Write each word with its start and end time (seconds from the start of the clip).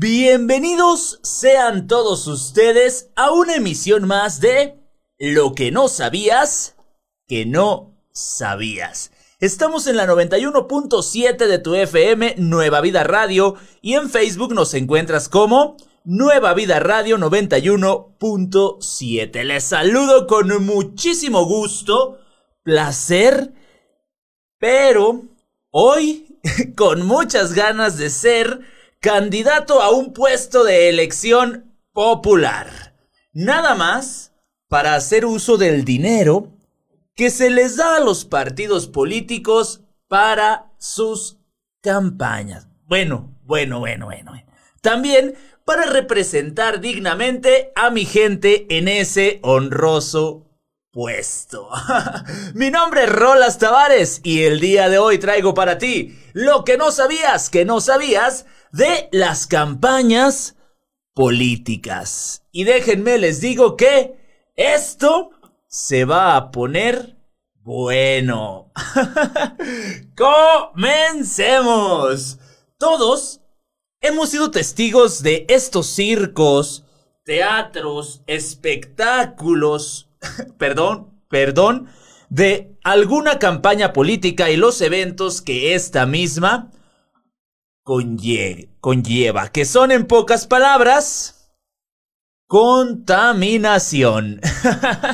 Bienvenidos 0.00 1.18
sean 1.24 1.88
todos 1.88 2.28
ustedes 2.28 3.10
a 3.16 3.32
una 3.32 3.56
emisión 3.56 4.06
más 4.06 4.38
de 4.38 4.78
Lo 5.18 5.56
que 5.56 5.72
no 5.72 5.88
sabías 5.88 6.76
que 7.26 7.44
no 7.44 7.96
sabías. 8.12 9.10
Estamos 9.40 9.88
en 9.88 9.96
la 9.96 10.06
91.7 10.06 11.48
de 11.48 11.58
tu 11.58 11.74
FM 11.74 12.36
Nueva 12.38 12.80
Vida 12.80 13.02
Radio 13.02 13.56
y 13.80 13.94
en 13.94 14.08
Facebook 14.08 14.54
nos 14.54 14.72
encuentras 14.74 15.28
como 15.28 15.76
Nueva 16.04 16.54
Vida 16.54 16.78
Radio 16.78 17.18
91.7. 17.18 19.42
Les 19.42 19.64
saludo 19.64 20.28
con 20.28 20.64
muchísimo 20.64 21.44
gusto, 21.44 22.20
placer, 22.62 23.52
pero 24.60 25.24
hoy 25.72 26.38
con 26.76 27.04
muchas 27.04 27.52
ganas 27.52 27.98
de 27.98 28.10
ser 28.10 28.77
candidato 29.00 29.80
a 29.80 29.90
un 29.90 30.12
puesto 30.12 30.64
de 30.64 30.88
elección 30.88 31.76
popular. 31.92 32.94
Nada 33.32 33.74
más 33.74 34.32
para 34.68 34.94
hacer 34.94 35.24
uso 35.24 35.56
del 35.56 35.84
dinero 35.84 36.52
que 37.14 37.30
se 37.30 37.50
les 37.50 37.76
da 37.76 37.96
a 37.96 38.00
los 38.00 38.24
partidos 38.24 38.86
políticos 38.86 39.82
para 40.08 40.72
sus 40.78 41.38
campañas. 41.80 42.68
Bueno, 42.84 43.36
bueno, 43.44 43.80
bueno, 43.80 44.06
bueno. 44.06 44.32
También 44.80 45.34
para 45.64 45.84
representar 45.86 46.80
dignamente 46.80 47.72
a 47.74 47.90
mi 47.90 48.04
gente 48.04 48.66
en 48.70 48.88
ese 48.88 49.40
honroso 49.42 50.46
puesto. 50.90 51.68
mi 52.54 52.70
nombre 52.70 53.04
es 53.04 53.12
Rolas 53.12 53.58
Tavares 53.58 54.20
y 54.22 54.44
el 54.44 54.60
día 54.60 54.88
de 54.88 54.98
hoy 54.98 55.18
traigo 55.18 55.54
para 55.54 55.78
ti 55.78 56.18
lo 56.32 56.64
que 56.64 56.78
no 56.78 56.90
sabías 56.90 57.50
que 57.50 57.64
no 57.64 57.80
sabías 57.80 58.46
de 58.72 59.08
las 59.12 59.46
campañas 59.46 60.56
políticas. 61.14 62.44
Y 62.52 62.64
déjenme 62.64 63.18
les 63.18 63.40
digo 63.40 63.76
que 63.76 64.14
esto 64.56 65.30
se 65.66 66.04
va 66.04 66.36
a 66.36 66.50
poner 66.50 67.16
bueno. 67.54 68.72
Comencemos. 70.74 72.38
Todos 72.78 73.40
hemos 74.00 74.30
sido 74.30 74.50
testigos 74.50 75.22
de 75.22 75.44
estos 75.48 75.86
circos, 75.86 76.84
teatros, 77.24 78.22
espectáculos, 78.26 80.08
perdón, 80.58 81.20
perdón, 81.28 81.88
de 82.30 82.78
alguna 82.84 83.38
campaña 83.38 83.92
política 83.92 84.50
y 84.50 84.56
los 84.56 84.80
eventos 84.80 85.42
que 85.42 85.74
esta 85.74 86.06
misma 86.06 86.70
conlleva, 88.80 89.48
que 89.48 89.64
son 89.64 89.90
en 89.92 90.06
pocas 90.06 90.46
palabras 90.46 91.34
Contaminación. 92.46 94.40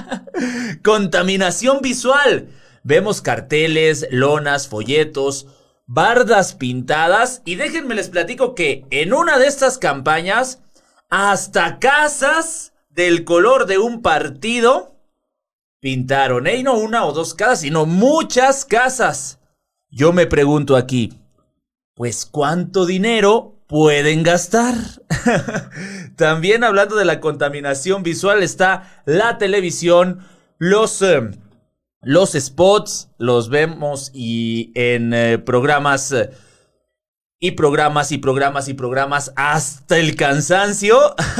Contaminación 0.84 1.80
visual. 1.82 2.48
Vemos 2.84 3.22
carteles, 3.22 4.06
lonas, 4.12 4.68
folletos, 4.68 5.48
bardas 5.86 6.54
pintadas 6.54 7.42
y 7.44 7.56
déjenme 7.56 7.96
les 7.96 8.08
platico 8.08 8.54
que 8.54 8.86
en 8.90 9.12
una 9.12 9.38
de 9.38 9.48
estas 9.48 9.78
campañas 9.78 10.62
hasta 11.10 11.80
casas 11.80 12.72
del 12.88 13.24
color 13.24 13.66
de 13.66 13.78
un 13.78 14.00
partido 14.00 14.94
pintaron. 15.80 16.46
Y 16.46 16.62
no 16.62 16.74
una 16.74 17.04
o 17.04 17.12
dos 17.12 17.34
casas, 17.34 17.62
sino 17.62 17.84
muchas 17.84 18.64
casas. 18.64 19.40
Yo 19.90 20.12
me 20.12 20.26
pregunto 20.26 20.76
aquí, 20.76 21.23
pues 21.94 22.26
¿cuánto 22.26 22.86
dinero 22.86 23.54
pueden 23.66 24.22
gastar. 24.22 24.74
También 26.16 26.64
hablando 26.64 26.96
de 26.96 27.04
la 27.04 27.20
contaminación 27.20 28.02
visual 28.02 28.42
está 28.42 29.02
la 29.04 29.38
televisión, 29.38 30.20
los, 30.58 31.02
eh, 31.02 31.30
los 32.02 32.32
spots, 32.32 33.08
los 33.18 33.48
vemos 33.48 34.10
y 34.14 34.72
en 34.74 35.14
eh, 35.14 35.38
programas 35.38 36.12
eh, 36.12 36.30
y 37.40 37.52
programas 37.52 38.12
y 38.12 38.18
programas 38.18 38.68
y 38.68 38.74
programas 38.74 39.32
hasta 39.36 39.98
el 39.98 40.14
cansancio. 40.16 40.98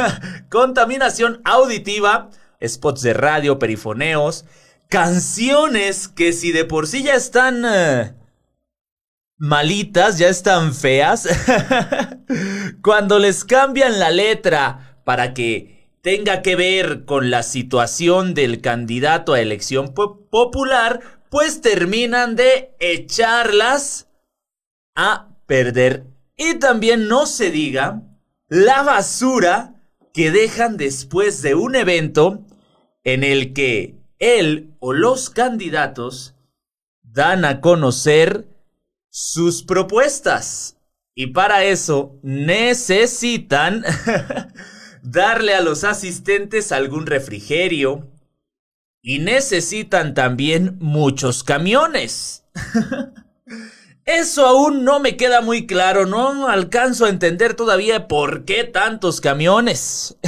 contaminación 0.51 1.41
auditiva, 1.45 2.31
spots 2.67 3.03
de 3.03 3.15
radio, 3.15 3.59
perifoneos, 3.59 4.45
canciones 4.89 6.09
que 6.09 6.33
si 6.33 6.53
de 6.53 6.65
por 6.65 6.87
sí 6.87 7.03
ya 7.03 7.15
están 7.15 7.65
malitas, 9.37 10.19
ya 10.19 10.29
están 10.29 10.75
feas, 10.75 11.29
cuando 12.83 13.19
les 13.19 13.45
cambian 13.45 13.99
la 13.99 14.11
letra 14.11 15.01
para 15.05 15.35
que 15.35 15.91
tenga 16.03 16.43
que 16.43 16.57
ver 16.57 17.05
con 17.05 17.31
la 17.31 17.43
situación 17.43 18.35
del 18.35 18.61
candidato 18.61 19.33
a 19.33 19.41
elección 19.41 19.95
popular, 19.95 21.01
pues 21.31 21.61
terminan 21.61 22.37
de 22.37 22.75
echarlas 22.79 24.09
a 24.95 25.29
perder. 25.47 26.07
Y 26.37 26.55
también 26.57 27.09
no 27.09 27.27
se 27.27 27.51
diga 27.51 28.03
la 28.49 28.83
basura 28.83 29.75
que 30.13 30.31
dejan 30.31 30.77
después 30.77 31.43
de 31.43 31.55
un 31.55 31.75
evento 31.75 32.45
en 33.03 33.25
el 33.25 33.53
que 33.53 33.97
él 34.19 34.75
o 34.79 34.93
los 34.93 35.31
candidatos 35.31 36.35
dan 37.03 37.45
a 37.45 37.61
conocer 37.61 38.54
sus 39.15 39.63
propuestas. 39.63 40.77
Y 41.15 41.29
para 41.29 41.63
eso 41.63 42.19
necesitan 42.25 43.85
darle 45.03 45.55
a 45.55 45.61
los 45.61 45.85
asistentes 45.85 46.73
algún 46.73 47.07
refrigerio. 47.07 48.11
Y 49.01 49.21
necesitan 49.21 50.15
también 50.15 50.79
muchos 50.81 51.45
camiones. 51.45 52.45
Eso 54.05 54.47
aún 54.47 54.85
no 54.85 55.01
me 55.01 55.17
queda 55.17 55.41
muy 55.41 55.67
claro, 55.67 56.05
no 56.05 56.49
alcanzo 56.49 57.07
a 57.07 57.09
entender 57.09 57.55
todavía 57.55 58.07
por 58.07 58.45
qué 58.45 58.65
tantos 58.65 59.23
camiones. 59.23 60.19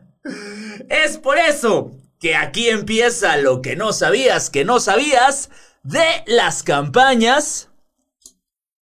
es 0.88 1.18
por 1.18 1.38
eso 1.38 1.90
que 2.18 2.36
aquí 2.36 2.70
empieza 2.70 3.36
lo 3.36 3.60
que 3.60 3.76
no 3.76 3.92
sabías 3.92 4.48
que 4.48 4.64
no 4.64 4.80
sabías 4.80 5.50
de 5.82 6.24
las 6.26 6.62
campañas 6.62 7.71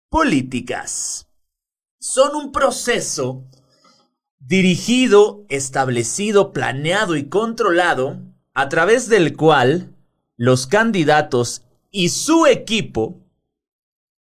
políticas. 0.08 1.28
Son 2.00 2.34
un 2.34 2.52
proceso 2.52 3.44
dirigido, 4.38 5.44
establecido, 5.48 6.52
planeado 6.52 7.16
y 7.16 7.28
controlado 7.28 8.20
a 8.54 8.68
través 8.68 9.08
del 9.08 9.36
cual 9.36 9.94
los 10.36 10.66
candidatos 10.66 11.62
y 11.90 12.10
su 12.10 12.46
equipo 12.46 13.20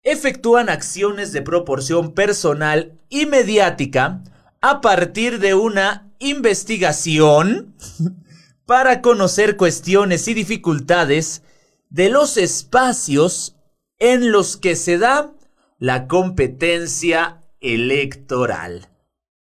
efectúan 0.01 0.69
acciones 0.69 1.31
de 1.33 1.41
proporción 1.41 2.13
personal 2.13 2.99
y 3.09 3.25
mediática 3.25 4.23
a 4.61 4.81
partir 4.81 5.39
de 5.39 5.53
una 5.53 6.11
investigación 6.19 7.75
para 8.65 9.01
conocer 9.01 9.57
cuestiones 9.57 10.27
y 10.27 10.33
dificultades 10.33 11.43
de 11.89 12.09
los 12.09 12.37
espacios 12.37 13.55
en 13.99 14.31
los 14.31 14.57
que 14.57 14.75
se 14.75 14.97
da 14.97 15.33
la 15.79 16.07
competencia 16.07 17.41
electoral. 17.61 18.89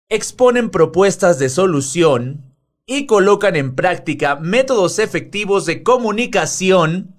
Exponen 0.09 0.69
propuestas 0.69 1.37
de 1.37 1.49
solución 1.49 2.55
y 2.85 3.05
colocan 3.05 3.55
en 3.55 3.75
práctica 3.75 4.37
métodos 4.37 4.99
efectivos 4.99 5.65
de 5.65 5.83
comunicación, 5.83 7.15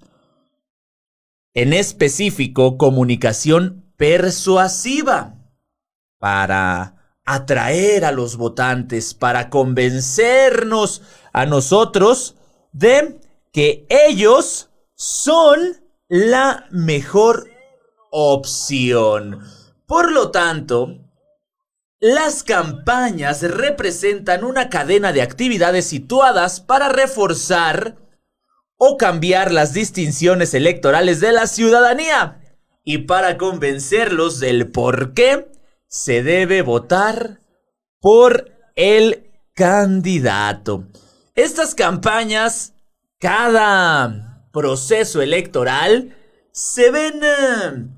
en 1.53 1.73
específico 1.73 2.77
comunicación 2.77 3.93
persuasiva, 3.95 5.35
para 6.19 7.19
atraer 7.25 8.05
a 8.05 8.11
los 8.11 8.37
votantes, 8.37 9.13
para 9.13 9.49
convencernos 9.49 11.01
a 11.31 11.45
nosotros 11.45 12.35
de 12.71 13.19
que 13.51 13.85
ellos 13.89 14.69
son 14.95 15.59
la 16.07 16.67
mejor 16.71 17.54
opción. 18.17 19.41
Por 19.85 20.13
lo 20.13 20.31
tanto, 20.31 20.99
las 21.99 22.43
campañas 22.43 23.41
representan 23.41 24.45
una 24.45 24.69
cadena 24.69 25.11
de 25.11 25.21
actividades 25.21 25.85
situadas 25.85 26.61
para 26.61 26.87
reforzar 26.87 27.97
o 28.77 28.95
cambiar 28.95 29.51
las 29.51 29.73
distinciones 29.73 30.53
electorales 30.53 31.19
de 31.19 31.33
la 31.33 31.45
ciudadanía 31.45 32.39
y 32.85 32.99
para 32.99 33.37
convencerlos 33.37 34.39
del 34.39 34.71
por 34.71 35.13
qué 35.13 35.51
se 35.87 36.23
debe 36.23 36.61
votar 36.61 37.41
por 37.99 38.49
el 38.75 39.29
candidato. 39.53 40.87
Estas 41.35 41.75
campañas, 41.75 42.75
cada 43.19 44.47
proceso 44.53 45.21
electoral, 45.21 46.15
se 46.53 46.89
ven 46.89 47.19
eh, 47.21 47.94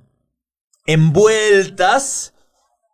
envueltas 0.87 2.33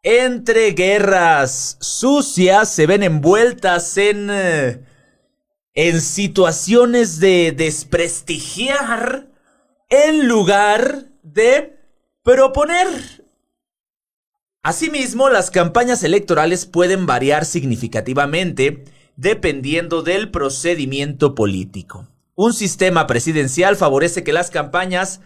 entre 0.04 0.72
guerras 0.72 1.78
sucias, 1.80 2.70
se 2.70 2.86
ven 2.86 3.04
envueltas 3.04 3.98
en, 3.98 4.28
eh, 4.30 4.84
en 5.74 6.02
situaciones 6.02 7.22
de 7.22 7.54
desprestigiar 7.56 9.30
en 9.90 10.28
lugar 10.28 11.06
de 11.24 11.80
proponer. 12.22 13.24
Asimismo, 14.62 15.30
las 15.30 15.52
campañas 15.52 16.04
electorales 16.04 16.66
pueden 16.66 17.06
variar 17.06 17.46
significativamente 17.46 18.84
dependiendo 19.16 20.02
del 20.02 20.32
procedimiento 20.32 21.36
político. 21.36 22.08
Un 22.36 22.54
sistema 22.54 23.06
presidencial 23.08 23.76
favorece 23.76 24.24
que 24.24 24.34
las 24.34 24.50
campañas 24.50 25.22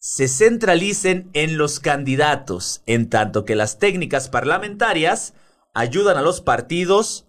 se 0.00 0.28
centralicen 0.28 1.28
en 1.34 1.58
los 1.58 1.78
candidatos, 1.78 2.82
en 2.86 3.10
tanto 3.10 3.44
que 3.44 3.54
las 3.54 3.78
técnicas 3.78 4.30
parlamentarias 4.30 5.34
ayudan 5.74 6.16
a 6.16 6.22
los 6.22 6.40
partidos 6.40 7.26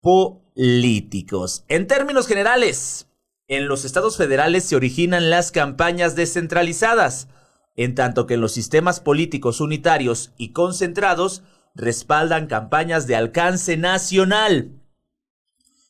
políticos. 0.00 1.64
En 1.66 1.88
términos 1.88 2.28
generales, 2.28 3.08
en 3.48 3.66
los 3.66 3.84
estados 3.84 4.16
federales 4.16 4.64
se 4.64 4.76
originan 4.76 5.28
las 5.28 5.50
campañas 5.50 6.14
descentralizadas, 6.14 7.26
en 7.74 7.96
tanto 7.96 8.28
que 8.28 8.34
en 8.34 8.40
los 8.40 8.52
sistemas 8.52 9.00
políticos 9.00 9.60
unitarios 9.60 10.32
y 10.36 10.52
concentrados 10.52 11.42
respaldan 11.74 12.46
campañas 12.46 13.08
de 13.08 13.16
alcance 13.16 13.76
nacional. 13.76 14.80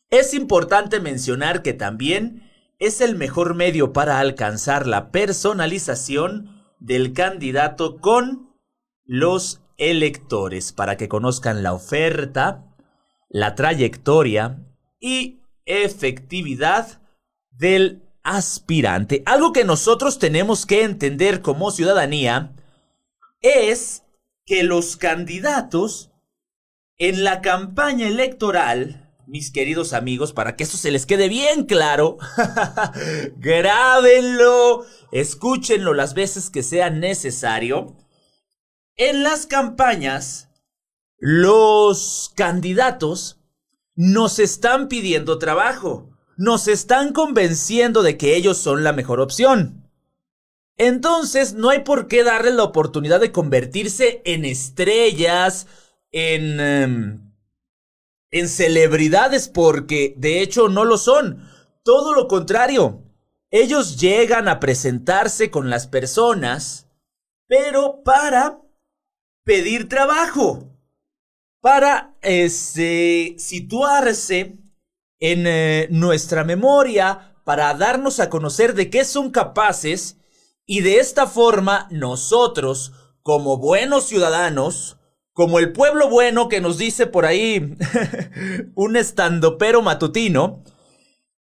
Es 0.08 0.32
importante 0.32 1.00
mencionar 1.00 1.62
que 1.62 1.74
también 1.74 2.50
es 2.82 3.00
el 3.00 3.14
mejor 3.14 3.54
medio 3.54 3.92
para 3.92 4.18
alcanzar 4.18 4.88
la 4.88 5.12
personalización 5.12 6.64
del 6.80 7.12
candidato 7.12 8.00
con 8.00 8.56
los 9.04 9.62
electores, 9.76 10.72
para 10.72 10.96
que 10.96 11.08
conozcan 11.08 11.62
la 11.62 11.74
oferta, 11.74 12.64
la 13.28 13.54
trayectoria 13.54 14.66
y 14.98 15.42
efectividad 15.64 17.00
del 17.52 18.02
aspirante. 18.24 19.22
Algo 19.26 19.52
que 19.52 19.64
nosotros 19.64 20.18
tenemos 20.18 20.66
que 20.66 20.82
entender 20.82 21.40
como 21.40 21.70
ciudadanía 21.70 22.52
es 23.42 24.02
que 24.44 24.64
los 24.64 24.96
candidatos 24.96 26.10
en 26.98 27.22
la 27.22 27.42
campaña 27.42 28.08
electoral 28.08 29.01
mis 29.32 29.50
queridos 29.50 29.94
amigos, 29.94 30.34
para 30.34 30.56
que 30.56 30.62
esto 30.62 30.76
se 30.76 30.90
les 30.90 31.06
quede 31.06 31.30
bien 31.30 31.64
claro, 31.64 32.18
grábenlo, 33.38 34.84
escúchenlo 35.10 35.94
las 35.94 36.12
veces 36.12 36.50
que 36.50 36.62
sea 36.62 36.90
necesario. 36.90 37.96
En 38.94 39.22
las 39.22 39.46
campañas, 39.46 40.50
los 41.16 42.30
candidatos 42.36 43.40
nos 43.94 44.38
están 44.38 44.88
pidiendo 44.88 45.38
trabajo, 45.38 46.10
nos 46.36 46.68
están 46.68 47.14
convenciendo 47.14 48.02
de 48.02 48.18
que 48.18 48.36
ellos 48.36 48.58
son 48.58 48.84
la 48.84 48.92
mejor 48.92 49.18
opción. 49.18 49.90
Entonces, 50.76 51.54
no 51.54 51.70
hay 51.70 51.78
por 51.78 52.06
qué 52.06 52.22
darles 52.22 52.52
la 52.52 52.64
oportunidad 52.64 53.18
de 53.18 53.32
convertirse 53.32 54.20
en 54.26 54.44
estrellas, 54.44 55.68
en... 56.10 56.60
Em, 56.60 57.31
en 58.32 58.48
celebridades 58.48 59.48
porque 59.48 60.14
de 60.16 60.40
hecho 60.40 60.68
no 60.68 60.84
lo 60.84 60.98
son. 60.98 61.48
Todo 61.84 62.14
lo 62.14 62.26
contrario. 62.26 63.02
Ellos 63.50 64.00
llegan 64.00 64.48
a 64.48 64.58
presentarse 64.58 65.50
con 65.50 65.68
las 65.70 65.86
personas, 65.86 66.88
pero 67.46 68.02
para 68.02 68.60
pedir 69.44 69.88
trabajo. 69.88 70.68
Para 71.60 72.16
este, 72.22 73.36
situarse 73.38 74.58
en 75.20 75.46
eh, 75.46 75.86
nuestra 75.90 76.42
memoria, 76.42 77.36
para 77.44 77.72
darnos 77.74 78.18
a 78.18 78.30
conocer 78.30 78.74
de 78.74 78.90
qué 78.90 79.04
son 79.04 79.30
capaces 79.30 80.16
y 80.66 80.80
de 80.80 80.98
esta 80.98 81.26
forma 81.26 81.86
nosotros, 81.90 82.92
como 83.22 83.58
buenos 83.58 84.06
ciudadanos, 84.06 84.96
como 85.32 85.58
el 85.58 85.72
pueblo 85.72 86.08
bueno 86.08 86.48
que 86.48 86.60
nos 86.60 86.78
dice 86.78 87.06
por 87.06 87.24
ahí 87.24 87.76
un 88.74 88.96
estandopero 88.96 89.82
matutino, 89.82 90.62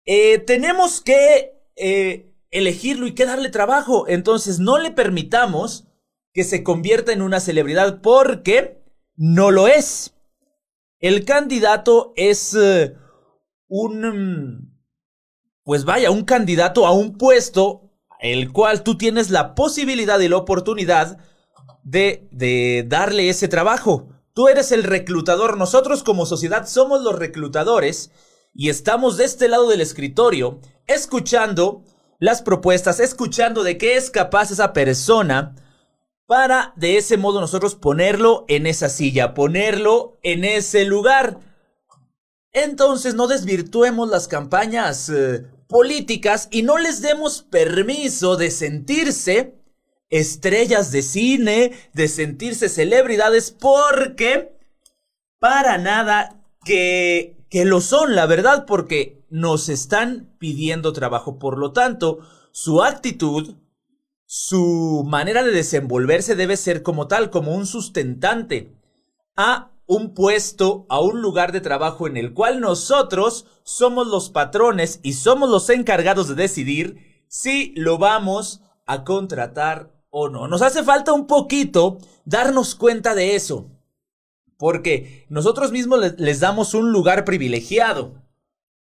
eh, 0.06 0.40
tenemos 0.40 1.02
que 1.02 1.54
eh, 1.76 2.34
elegirlo 2.52 3.08
y 3.08 3.16
que 3.16 3.26
darle 3.26 3.50
trabajo. 3.50 4.08
Entonces 4.08 4.60
no 4.60 4.78
le 4.78 4.92
permitamos 4.92 5.88
que 6.34 6.44
se 6.44 6.64
convierta 6.64 7.12
en 7.12 7.22
una 7.22 7.40
celebridad 7.40 8.02
porque 8.02 8.84
no 9.16 9.52
lo 9.52 9.68
es. 9.68 10.16
El 11.00 11.26
candidato 11.26 12.14
es 12.16 12.56
eh, 12.56 12.96
un... 13.68 14.72
Pues 15.64 15.86
vaya, 15.86 16.10
un 16.12 16.24
candidato 16.24 16.86
a 16.86 16.92
un 16.92 17.18
puesto 17.18 17.92
el 18.20 18.52
cual 18.52 18.84
tú 18.84 18.98
tienes 18.98 19.30
la 19.30 19.56
posibilidad 19.56 20.20
y 20.20 20.28
la 20.28 20.38
oportunidad 20.38 21.18
de, 21.84 22.86
darle 22.88 23.30
ese 23.30 23.48
trabajo. 23.48 24.10
Tú 24.34 24.48
eres 24.48 24.72
el 24.72 24.84
reclutador, 24.84 25.58
nosotros 25.58 26.04
como 26.04 26.26
sociedad 26.26 26.68
somos 26.68 27.02
los 27.02 27.18
reclutadores 27.18 28.12
y 28.54 28.70
estamos 28.70 29.18
de 29.18 29.26
este 29.26 29.48
lado 29.48 29.70
del 29.70 29.82
escritorio 29.82 30.60
escuchando 30.88 31.84
las 32.20 32.42
propuestas, 32.42 33.00
escuchando 33.00 33.64
de 33.64 33.78
qué 33.78 33.96
es 33.98 34.10
capaz 34.10 34.52
esa 34.52 34.74
persona 34.74 35.56
para 36.28 36.74
de 36.78 36.98
ese 36.98 37.18
modo 37.18 37.42
nosotros 37.42 37.76
ponerlo 37.76 38.46
en 38.48 38.68
esa 38.68 38.88
silla, 38.88 39.34
ponerlo 39.34 40.18
en 40.24 40.46
ese 40.46 40.86
lugar. 40.86 41.40
Entonces 42.54 43.16
no 43.16 43.28
desvirtuemos 43.28 44.10
las 44.10 44.28
campañas 44.28 45.10
eh, 45.10 45.46
políticas 45.68 46.48
y 46.52 46.64
no 46.64 46.78
les 46.78 47.02
demos 47.02 47.42
permiso 47.42 48.38
de 48.38 48.52
sentirse 48.52 49.61
estrellas 50.12 50.92
de 50.92 51.02
cine, 51.02 51.72
de 51.94 52.08
sentirse 52.08 52.70
celebridades, 52.70 53.50
porque 53.50 54.56
para 55.40 55.80
nada 55.80 56.40
que, 56.64 57.38
que 57.50 57.66
lo 57.66 57.82
son, 57.82 58.16
la 58.16 58.28
verdad, 58.28 58.66
porque 58.68 59.26
nos 59.30 59.70
están 59.70 60.36
pidiendo 60.38 60.94
trabajo. 60.94 61.40
Por 61.40 61.58
lo 61.58 61.72
tanto, 61.72 62.20
su 62.52 62.84
actitud, 62.84 63.56
su 64.26 65.04
manera 65.08 65.44
de 65.44 65.52
desenvolverse 65.52 66.36
debe 66.36 66.58
ser 66.58 66.84
como 66.84 67.08
tal, 67.08 67.32
como 67.32 67.56
un 67.56 67.66
sustentante 67.66 68.76
a 69.36 69.72
un 69.88 70.14
puesto, 70.14 70.86
a 70.90 71.00
un 71.00 71.22
lugar 71.22 71.52
de 71.52 71.62
trabajo 71.62 72.08
en 72.08 72.16
el 72.16 72.34
cual 72.34 72.62
nosotros 72.62 73.46
somos 73.64 74.08
los 74.08 74.30
patrones 74.30 75.00
y 75.04 75.14
somos 75.14 75.50
los 75.50 75.70
encargados 75.70 76.28
de 76.30 76.36
decidir 76.36 77.26
si 77.28 77.74
lo 77.76 77.98
vamos 77.98 78.62
a 78.86 79.04
contratar 79.04 79.92
o 80.12 80.30
no. 80.30 80.48
Nos 80.48 80.62
hace 80.62 80.84
falta 80.84 81.14
un 81.14 81.26
poquito 81.26 81.98
darnos 82.26 82.76
cuenta 82.76 83.16
de 83.16 83.36
eso. 83.36 83.72
Porque 84.58 85.26
nosotros 85.30 85.72
mismos 85.72 86.14
les, 86.18 86.40
damos 86.40 86.76
un 86.76 86.92
lugar 86.92 87.26
privilegiado. 87.26 88.22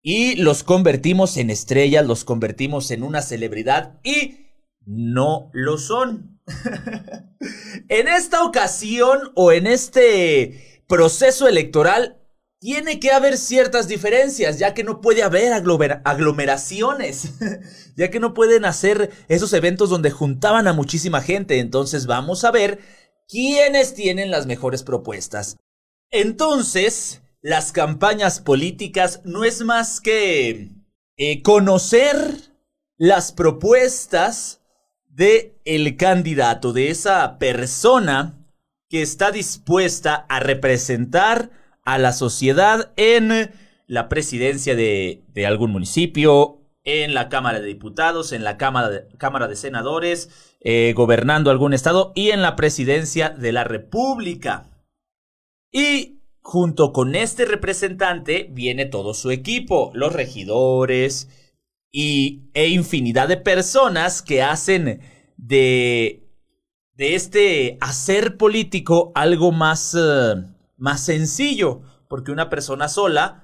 Y 0.01 0.35
los 0.35 0.63
convertimos 0.63 1.35
en 1.35 1.49
estrellas, 1.49 2.05
los 2.05 2.23
convertimos 2.23 2.91
en 2.91 3.03
una 3.03 3.21
celebridad 3.21 3.99
y 4.03 4.47
no 4.85 5.49
lo 5.51 5.77
son. 5.77 6.39
en 7.89 8.07
esta 8.07 8.45
ocasión 8.45 9.31
o 9.35 9.51
en 9.51 9.67
este 9.67 10.83
proceso 10.87 11.49
electoral 11.49 12.16
tiene 12.59 12.99
que 12.99 13.11
haber 13.11 13.37
ciertas 13.37 13.87
diferencias, 13.87 14.57
ya 14.57 14.73
que 14.73 14.83
no 14.83 14.99
puede 15.01 15.23
haber 15.23 15.53
aglomeraciones, 15.53 17.33
ya 17.95 18.09
que 18.09 18.19
no 18.19 18.33
pueden 18.33 18.65
hacer 18.65 19.11
esos 19.27 19.53
eventos 19.53 19.89
donde 19.89 20.11
juntaban 20.11 20.67
a 20.67 20.73
muchísima 20.73 21.21
gente. 21.21 21.59
Entonces 21.59 22.07
vamos 22.07 22.43
a 22.43 22.51
ver 22.51 22.79
quiénes 23.27 23.93
tienen 23.93 24.31
las 24.31 24.47
mejores 24.47 24.83
propuestas. 24.83 25.57
Entonces, 26.09 27.21
las 27.41 27.71
campañas 27.71 28.39
políticas 28.39 29.21
no 29.23 29.43
es 29.43 29.63
más 29.63 30.01
que 30.01 30.69
eh, 31.17 31.41
conocer 31.43 32.15
las 32.97 33.31
propuestas 33.31 34.61
de 35.09 35.59
el 35.65 35.97
candidato, 35.97 36.73
de 36.73 36.89
esa 36.89 37.37
persona 37.37 38.47
que 38.89 39.01
está 39.01 39.31
dispuesta 39.31 40.25
a 40.29 40.39
representar 40.39 41.51
a 41.87 41.97
la 41.97 42.11
sociedad 42.11 42.91
en 42.97 43.49
la 43.87 44.09
presidencia 44.09 44.75
de, 44.75 45.23
algún 45.47 45.71
municipio, 45.71 46.59
en 46.83 47.13
la 47.13 47.29
Cámara 47.29 47.61
de 47.61 47.67
Diputados, 47.67 48.33
en 48.33 48.43
la 48.43 48.57
Cámara 48.57 48.89
de, 48.89 49.07
Cámara 49.17 49.47
de 49.47 49.55
Senadores, 49.55 50.57
eh, 50.59 50.91
gobernando 50.97 51.49
algún 51.49 51.73
estado 51.73 52.11
y 52.13 52.31
en 52.31 52.41
la 52.41 52.57
presidencia 52.57 53.29
de 53.29 53.53
la 53.53 53.63
República. 53.63 54.69
Y 55.71 56.19
junto 56.41 56.91
con 56.91 57.15
este 57.15 57.45
representante 57.45 58.49
viene 58.51 58.85
todo 58.85 59.13
su 59.13 59.31
equipo, 59.31 59.91
los 59.93 60.11
regidores 60.11 61.29
y, 61.89 62.49
e 62.53 62.67
infinidad 62.67 63.29
de 63.29 63.37
personas 63.37 64.21
que 64.21 64.43
hacen 64.43 64.99
de 65.37 66.27
de 66.97 67.13
este 67.13 67.77
hacer 67.79 68.37
político 68.37 69.11
algo 69.13 69.51
más, 69.51 69.95
eh, 69.95 70.33
más 70.77 71.03
sencillo, 71.03 71.81
porque 72.07 72.31
una 72.31 72.49
persona 72.49 72.87
sola 72.87 73.43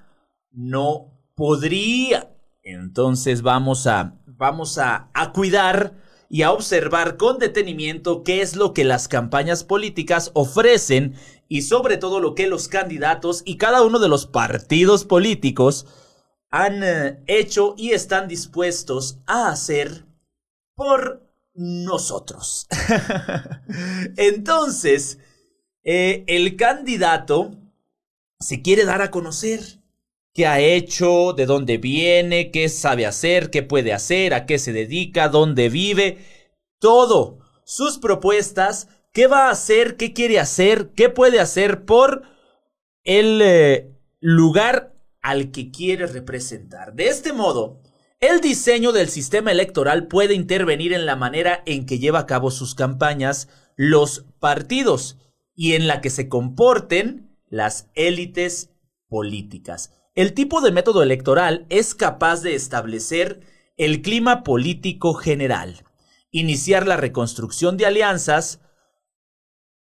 no 0.52 1.20
podría. 1.36 2.36
Entonces 2.62 3.42
vamos 3.42 3.88
a, 3.88 4.20
vamos 4.26 4.78
a, 4.78 5.10
a 5.14 5.34
cuidar 5.34 5.96
y 6.30 6.42
a 6.44 6.52
observar 6.52 7.18
con 7.18 7.38
detenimiento 7.38 8.24
qué 8.24 8.42
es 8.42 8.56
lo 8.56 8.74
que 8.74 8.86
las 8.86 9.08
campañas 9.08 9.64
políticas 9.64 10.32
ofrecen 10.34 11.16
y 11.48 11.62
sobre 11.62 11.98
todo 11.98 12.20
lo 12.20 12.34
que 12.34 12.48
los 12.48 12.68
candidatos 12.68 13.44
y 13.46 13.58
cada 13.58 13.84
uno 13.84 14.00
de 14.00 14.08
los 14.08 14.26
partidos 14.26 15.06
políticos 15.06 15.86
han 16.50 16.84
eh, 16.84 17.24
hecho 17.28 17.76
y 17.78 17.92
están 17.92 18.28
dispuestos 18.28 19.20
a 19.26 19.50
hacer 19.50 20.06
por 20.76 21.24
nosotros. 21.54 22.68
Entonces, 24.18 25.20
eh, 25.84 26.24
el 26.28 26.56
candidato 26.56 27.56
se 28.40 28.62
quiere 28.62 28.86
dar 28.86 29.02
a 29.02 29.12
conocer 29.12 29.60
qué 30.34 30.48
ha 30.48 30.60
hecho, 30.60 31.34
de 31.34 31.46
dónde 31.46 31.78
viene, 31.78 32.52
qué 32.52 32.68
sabe 32.70 33.06
hacer, 33.06 33.50
qué 33.50 33.64
puede 33.64 33.94
hacer, 33.94 34.34
a 34.34 34.46
qué 34.46 34.58
se 34.60 34.74
dedica, 34.74 35.30
dónde 35.30 35.70
vive, 35.70 36.18
todo, 36.80 37.40
sus 37.66 38.00
propuestas, 38.00 38.88
qué 39.12 39.28
va 39.28 39.48
a 39.48 39.52
hacer, 39.52 39.96
qué 39.96 40.14
quiere 40.14 40.40
hacer, 40.40 40.90
qué 40.96 41.10
puede 41.10 41.40
hacer 41.40 41.86
por 41.86 42.24
el 43.04 43.42
eh, 43.44 43.92
lugar 44.20 44.94
al 45.22 45.52
que 45.52 45.72
quiere 45.72 46.08
representar. 46.08 46.94
De 46.94 47.08
este 47.08 47.32
modo, 47.32 47.82
el 48.20 48.42
diseño 48.42 48.92
del 48.92 49.10
sistema 49.10 49.52
electoral 49.52 50.08
puede 50.08 50.34
intervenir 50.34 50.94
en 50.94 51.06
la 51.06 51.16
manera 51.16 51.62
en 51.66 51.86
que 51.86 52.00
lleva 52.00 52.20
a 52.20 52.26
cabo 52.26 52.52
sus 52.52 52.74
campañas 52.74 53.50
los 53.76 54.26
partidos 54.40 55.18
y 55.56 55.74
en 55.74 55.88
la 55.88 56.02
que 56.02 56.10
se 56.10 56.30
comporten 56.30 57.38
las 57.48 57.90
élites 57.96 58.72
políticas. 59.08 59.92
El 60.16 60.34
tipo 60.34 60.62
de 60.62 60.72
método 60.72 61.04
electoral 61.04 61.66
es 61.70 61.96
capaz 61.96 62.42
de 62.42 62.56
establecer 62.56 63.42
el 63.78 64.02
clima 64.02 64.44
político 64.44 65.14
general, 65.14 65.84
iniciar 66.32 66.88
la 66.88 66.98
reconstrucción 66.98 67.78
de 67.78 67.86
alianzas 67.86 68.60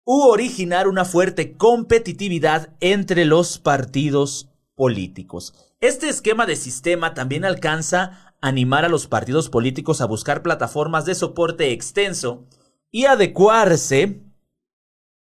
u 0.04 0.22
originar 0.22 0.86
una 0.88 1.04
fuerte 1.04 1.56
competitividad 1.56 2.76
entre 2.80 3.25
los 3.25 3.58
partidos 3.58 4.48
políticos. 4.75 5.54
Este 5.80 6.08
esquema 6.08 6.46
de 6.46 6.56
sistema 6.56 7.12
también 7.12 7.44
alcanza 7.44 8.34
a 8.40 8.48
animar 8.48 8.84
a 8.84 8.88
los 8.88 9.06
partidos 9.06 9.50
políticos 9.50 10.00
a 10.00 10.06
buscar 10.06 10.42
plataformas 10.42 11.04
de 11.04 11.14
soporte 11.14 11.72
extenso 11.72 12.46
y 12.90 13.06
adecuarse 13.06 14.25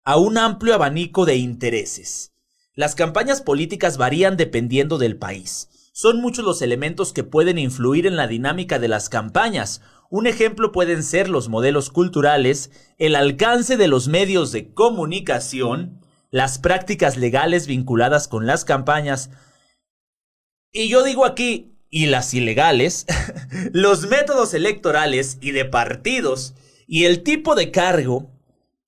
a 0.04 0.16
un 0.16 0.38
amplio 0.38 0.75
abanico 0.75 1.26
de 1.26 1.37
intereses. 1.37 2.33
Las 2.75 2.95
campañas 2.95 3.42
políticas 3.42 3.99
varían 3.99 4.37
dependiendo 4.37 4.99
del 4.99 5.16
país. 5.16 5.69
Son 5.92 6.21
muchos 6.21 6.45
los 6.45 6.62
elementos 6.62 7.12
que 7.12 7.25
pueden 7.25 7.59
influir 7.59 8.07
en 8.07 8.16
la 8.16 8.26
dinámica 8.26 8.78
de 8.78 8.88
las 8.88 9.09
campañas. 9.09 9.83
Un 10.09 10.26
ejemplo 10.26 10.73
pueden 10.73 11.02
ser 11.02 11.28
los 11.28 11.49
modelos 11.49 11.90
culturales, 11.90 12.71
el 12.99 13.16
alcance 13.16 13.76
de 13.76 13.88
los 13.88 14.09
medios 14.09 14.52
de 14.52 14.73
comunicación, 14.73 16.00
las 16.30 16.59
prácticas 16.59 17.16
legales 17.16 17.66
vinculadas 17.66 18.28
con 18.28 18.47
las 18.47 18.64
campañas. 18.64 19.30
Y 20.73 20.88
yo 20.88 21.02
digo 21.02 21.26
aquí, 21.26 21.76
y 21.90 22.07
las 22.07 22.33
ilegales, 22.33 23.04
los 23.73 24.09
métodos 24.09 24.54
electorales 24.54 25.38
y 25.40 25.50
de 25.50 25.64
partidos, 25.64 26.54
y 26.87 27.04
el 27.04 27.23
tipo 27.23 27.57
de 27.57 27.71
cargo 27.71 28.30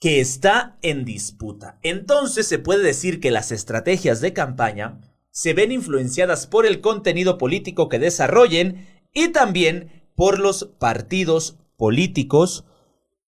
que 0.03 0.21
está 0.21 0.77
en 0.83 1.05
disputa. 1.05 1.79
Entonces 1.85 2.49
se 2.49 2.59
puede 2.59 2.83
decir 2.83 3.21
que 3.21 3.31
las 3.31 3.53
estrategias 3.53 4.21
de 4.21 4.33
campaña 4.33 4.99
se 5.31 5.55
ven 5.55 5.71
influenciadas 5.71 6.49
por 6.49 6.67
el 6.67 6.81
contenido 6.81 7.39
político 7.39 7.89
que 7.89 8.01
desarrollen 8.01 8.89
y 9.15 9.29
también 9.29 10.03
por 10.17 10.41
los 10.41 10.65
partidos 10.81 11.57
políticos 11.77 12.65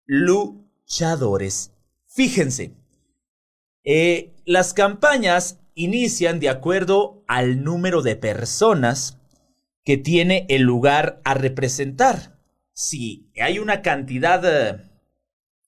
luchadores. 0.07 1.71
Fíjense, 2.09 2.75
eh, 3.85 4.35
las 4.45 4.75
campañas 4.75 5.61
inician 5.75 6.41
de 6.41 6.49
acuerdo 6.49 7.23
al 7.29 7.63
número 7.63 8.03
de 8.03 8.17
personas 8.17 9.21
que 9.85 9.97
tiene 9.97 10.47
el 10.49 10.63
lugar 10.63 11.21
a 11.23 11.35
representar. 11.35 12.41
Si 12.73 13.31
hay 13.41 13.61
una 13.61 13.83
cantidad 13.83 14.43
eh, 14.45 14.86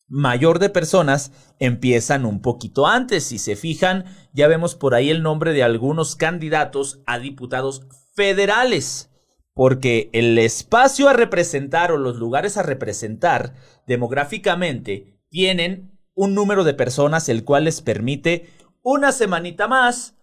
mayor 0.09 0.59
de 0.59 0.71
personas 0.71 1.33
empiezan 1.59 2.25
un 2.25 2.41
poquito 2.41 2.87
antes. 2.87 3.25
Si 3.25 3.39
se 3.39 3.57
fijan, 3.57 4.05
ya 4.33 4.49
vemos 4.49 4.75
por 4.75 4.95
ahí 4.95 5.11
el 5.11 5.23
nombre 5.23 5.53
de 5.53 5.63
algunos 5.63 6.17
candidatos 6.17 7.01
a 7.07 7.19
diputados 7.19 7.87
federales. 8.15 9.11
Porque 9.55 10.09
el 10.13 10.39
espacio 10.39 11.09
a 11.09 11.13
representar 11.13 11.93
o 11.93 11.97
los 11.97 12.17
lugares 12.17 12.57
a 12.57 12.63
representar 12.63 13.55
demográficamente 13.87 15.21
tienen 15.31 15.99
un 16.15 16.35
número 16.35 16.65
de 16.65 16.75
personas 16.75 17.29
el 17.29 17.45
cual 17.45 17.65
les 17.65 17.83
permite 17.83 18.51
una 18.83 19.13
semanita 19.13 19.69
más, 19.69 20.17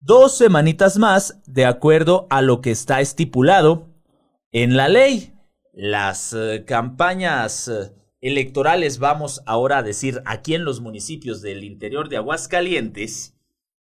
dos 0.00 0.36
semanitas 0.36 0.96
más, 0.98 1.40
de 1.46 1.66
acuerdo 1.66 2.26
a 2.30 2.40
lo 2.40 2.60
que 2.60 2.70
está 2.70 3.00
estipulado 3.00 3.88
en 4.52 4.76
la 4.76 4.88
ley. 4.88 5.34
Las 5.72 6.32
eh, 6.32 6.64
campañas 6.66 7.68
eh, 7.68 7.92
electorales, 8.22 8.98
vamos 8.98 9.42
ahora 9.44 9.78
a 9.78 9.82
decir 9.82 10.22
aquí 10.24 10.54
en 10.54 10.64
los 10.64 10.80
municipios 10.80 11.42
del 11.42 11.64
interior 11.64 12.08
de 12.08 12.16
Aguascalientes, 12.16 13.34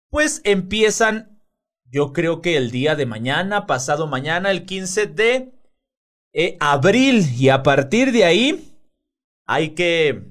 pues 0.09 0.41
empiezan, 0.43 1.41
yo 1.89 2.13
creo 2.13 2.41
que 2.41 2.57
el 2.57 2.69
día 2.69 2.95
de 2.95 3.05
mañana, 3.05 3.65
pasado 3.65 4.05
mañana, 4.05 4.51
el 4.51 4.65
15 4.65 5.07
de 5.07 5.53
eh, 6.33 6.57
abril, 6.59 7.25
y 7.35 7.49
a 7.49 7.63
partir 7.63 8.11
de 8.11 8.25
ahí 8.25 8.77
hay 9.45 9.69
que, 9.69 10.23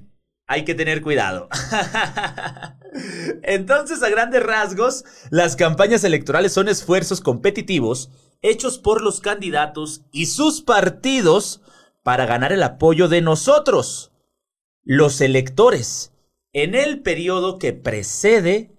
hay 0.45 0.63
que 0.63 0.75
tener 0.75 1.01
cuidado. 1.01 1.49
Entonces, 3.43 4.01
a 4.03 4.09
grandes 4.09 4.43
rasgos, 4.43 5.05
las 5.31 5.55
campañas 5.55 6.03
electorales 6.03 6.53
son 6.53 6.69
esfuerzos 6.69 7.19
competitivos 7.19 8.11
hechos 8.43 8.77
por 8.77 9.01
los 9.01 9.19
candidatos 9.21 10.01
y 10.11 10.27
sus 10.27 10.61
partidos 10.61 11.61
para 12.07 12.25
ganar 12.25 12.53
el 12.53 12.63
apoyo 12.63 13.09
de 13.09 13.21
nosotros, 13.21 14.13
los 14.85 15.19
electores, 15.19 16.13
en 16.53 16.73
el 16.73 17.01
periodo 17.01 17.59
que 17.59 17.73
precede 17.73 18.71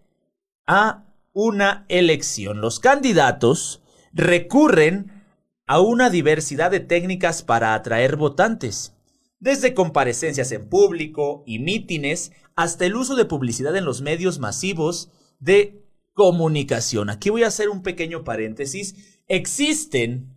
a 0.67 1.05
una 1.35 1.85
elección. 1.91 2.63
Los 2.63 2.81
candidatos 2.81 3.83
recurren 4.15 5.27
a 5.67 5.79
una 5.79 6.09
diversidad 6.09 6.71
de 6.71 6.81
técnicas 6.81 7.43
para 7.43 7.75
atraer 7.75 8.17
votantes, 8.17 8.97
desde 9.41 9.75
comparecencias 9.75 10.51
en 10.51 10.67
público 10.71 11.43
y 11.45 11.59
mítines 11.59 12.33
hasta 12.57 12.87
el 12.87 12.97
uso 12.97 13.15
de 13.15 13.27
publicidad 13.27 13.77
en 13.77 13.85
los 13.85 14.01
medios 14.01 14.39
masivos 14.39 15.11
de 15.39 15.85
comunicación. 16.15 17.11
Aquí 17.11 17.29
voy 17.29 17.43
a 17.43 17.49
hacer 17.49 17.69
un 17.69 17.83
pequeño 17.83 18.25
paréntesis. 18.25 19.21
Existen 19.29 20.35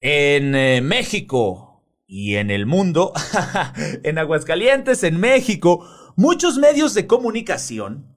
en 0.00 0.54
eh, 0.54 0.80
México, 0.80 1.69
y 2.12 2.34
en 2.34 2.50
el 2.50 2.66
mundo, 2.66 3.12
en 4.02 4.18
Aguascalientes, 4.18 5.04
en 5.04 5.20
México, 5.20 5.88
muchos 6.16 6.58
medios 6.58 6.92
de 6.92 7.06
comunicación 7.06 8.16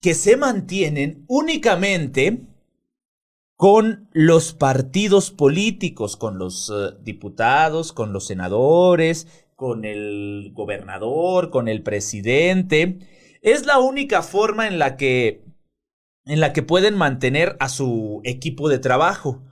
que 0.00 0.14
se 0.14 0.36
mantienen 0.36 1.24
únicamente 1.26 2.46
con 3.56 4.08
los 4.12 4.54
partidos 4.54 5.32
políticos, 5.32 6.16
con 6.16 6.38
los 6.38 6.70
eh, 6.70 6.94
diputados, 7.02 7.92
con 7.92 8.12
los 8.12 8.28
senadores, 8.28 9.26
con 9.56 9.84
el 9.84 10.52
gobernador, 10.54 11.50
con 11.50 11.66
el 11.66 11.82
presidente. 11.82 13.00
Es 13.42 13.66
la 13.66 13.80
única 13.80 14.22
forma 14.22 14.68
en 14.68 14.78
la 14.78 14.96
que 14.96 15.42
en 16.26 16.38
la 16.38 16.52
que 16.52 16.62
pueden 16.62 16.94
mantener 16.96 17.56
a 17.58 17.68
su 17.68 18.20
equipo 18.22 18.68
de 18.68 18.78
trabajo. 18.78 19.42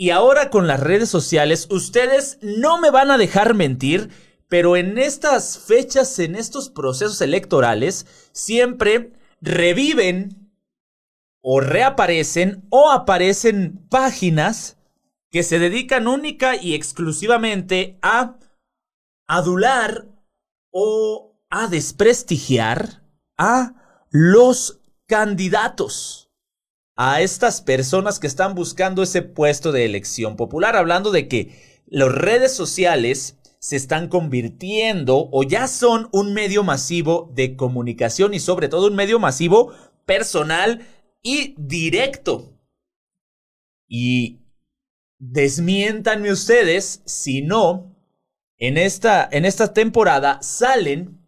Y 0.00 0.08
ahora 0.08 0.48
con 0.48 0.66
las 0.66 0.80
redes 0.80 1.10
sociales, 1.10 1.66
ustedes 1.70 2.38
no 2.40 2.80
me 2.80 2.90
van 2.90 3.10
a 3.10 3.18
dejar 3.18 3.52
mentir, 3.52 4.08
pero 4.48 4.78
en 4.78 4.96
estas 4.96 5.58
fechas, 5.58 6.18
en 6.18 6.36
estos 6.36 6.70
procesos 6.70 7.20
electorales, 7.20 8.06
siempre 8.32 9.12
reviven 9.42 10.54
o 11.42 11.60
reaparecen 11.60 12.66
o 12.70 12.90
aparecen 12.90 13.86
páginas 13.90 14.78
que 15.30 15.42
se 15.42 15.58
dedican 15.58 16.08
única 16.08 16.56
y 16.56 16.72
exclusivamente 16.72 17.98
a 18.00 18.38
adular 19.28 20.06
o 20.72 21.38
a 21.50 21.66
desprestigiar 21.66 23.02
a 23.36 24.06
los 24.08 24.80
candidatos 25.06 26.29
a 27.02 27.22
estas 27.22 27.62
personas 27.62 28.18
que 28.18 28.26
están 28.26 28.54
buscando 28.54 29.02
ese 29.02 29.22
puesto 29.22 29.72
de 29.72 29.86
elección 29.86 30.36
popular, 30.36 30.76
hablando 30.76 31.10
de 31.10 31.28
que 31.28 31.80
las 31.86 32.12
redes 32.12 32.54
sociales 32.54 33.38
se 33.58 33.76
están 33.76 34.08
convirtiendo 34.08 35.30
o 35.32 35.42
ya 35.42 35.66
son 35.66 36.10
un 36.12 36.34
medio 36.34 36.62
masivo 36.62 37.32
de 37.34 37.56
comunicación 37.56 38.34
y 38.34 38.38
sobre 38.38 38.68
todo 38.68 38.88
un 38.88 38.96
medio 38.96 39.18
masivo 39.18 39.72
personal 40.04 40.86
y 41.22 41.54
directo. 41.56 42.52
Y 43.88 44.42
desmiéntanme 45.18 46.30
ustedes 46.30 47.00
si 47.06 47.40
no, 47.40 47.96
en 48.58 48.76
esta, 48.76 49.26
en 49.32 49.46
esta 49.46 49.72
temporada 49.72 50.42
salen 50.42 51.19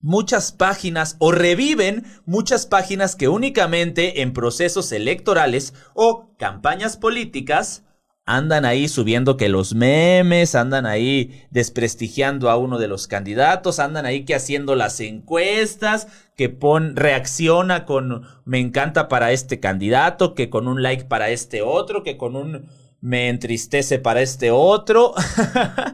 muchas 0.00 0.52
páginas 0.52 1.16
o 1.18 1.32
reviven 1.32 2.04
muchas 2.24 2.66
páginas 2.66 3.16
que 3.16 3.28
únicamente 3.28 4.22
en 4.22 4.32
procesos 4.32 4.92
electorales 4.92 5.74
o 5.94 6.34
campañas 6.38 6.96
políticas 6.96 7.84
andan 8.28 8.66
ahí 8.66 8.88
subiendo 8.88 9.38
que 9.38 9.48
los 9.48 9.74
memes, 9.74 10.54
andan 10.54 10.84
ahí 10.84 11.46
desprestigiando 11.50 12.50
a 12.50 12.58
uno 12.58 12.78
de 12.78 12.86
los 12.86 13.06
candidatos, 13.06 13.78
andan 13.78 14.04
ahí 14.04 14.26
que 14.26 14.34
haciendo 14.34 14.74
las 14.74 15.00
encuestas, 15.00 16.08
que 16.36 16.50
pon, 16.50 16.94
reacciona 16.94 17.86
con 17.86 18.26
me 18.44 18.60
encanta 18.60 19.08
para 19.08 19.32
este 19.32 19.60
candidato, 19.60 20.34
que 20.34 20.50
con 20.50 20.68
un 20.68 20.82
like 20.82 21.04
para 21.04 21.30
este 21.30 21.62
otro, 21.62 22.02
que 22.02 22.18
con 22.18 22.36
un 22.36 22.68
me 23.00 23.30
entristece 23.30 23.98
para 23.98 24.20
este 24.20 24.50
otro. 24.50 25.14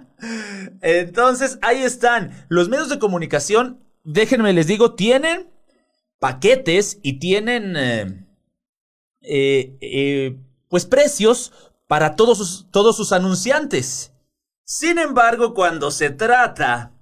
Entonces, 0.80 1.58
ahí 1.62 1.82
están. 1.82 2.32
Los 2.48 2.68
medios 2.68 2.88
de 2.88 2.98
comunicación, 2.98 3.83
déjenme 4.04 4.52
les 4.52 4.66
digo, 4.66 4.94
tienen 4.94 5.50
paquetes 6.20 6.98
y 7.02 7.18
tienen 7.18 7.76
eh, 7.76 8.26
eh, 9.22 9.76
eh, 9.80 10.36
pues 10.68 10.86
precios 10.86 11.52
para 11.86 12.16
todos 12.16 12.38
sus, 12.38 12.70
todos 12.70 12.96
sus 12.96 13.12
anunciantes. 13.12 14.12
Sin 14.64 14.98
embargo, 14.98 15.52
cuando 15.54 15.90
se 15.90 16.10
trata 16.10 16.92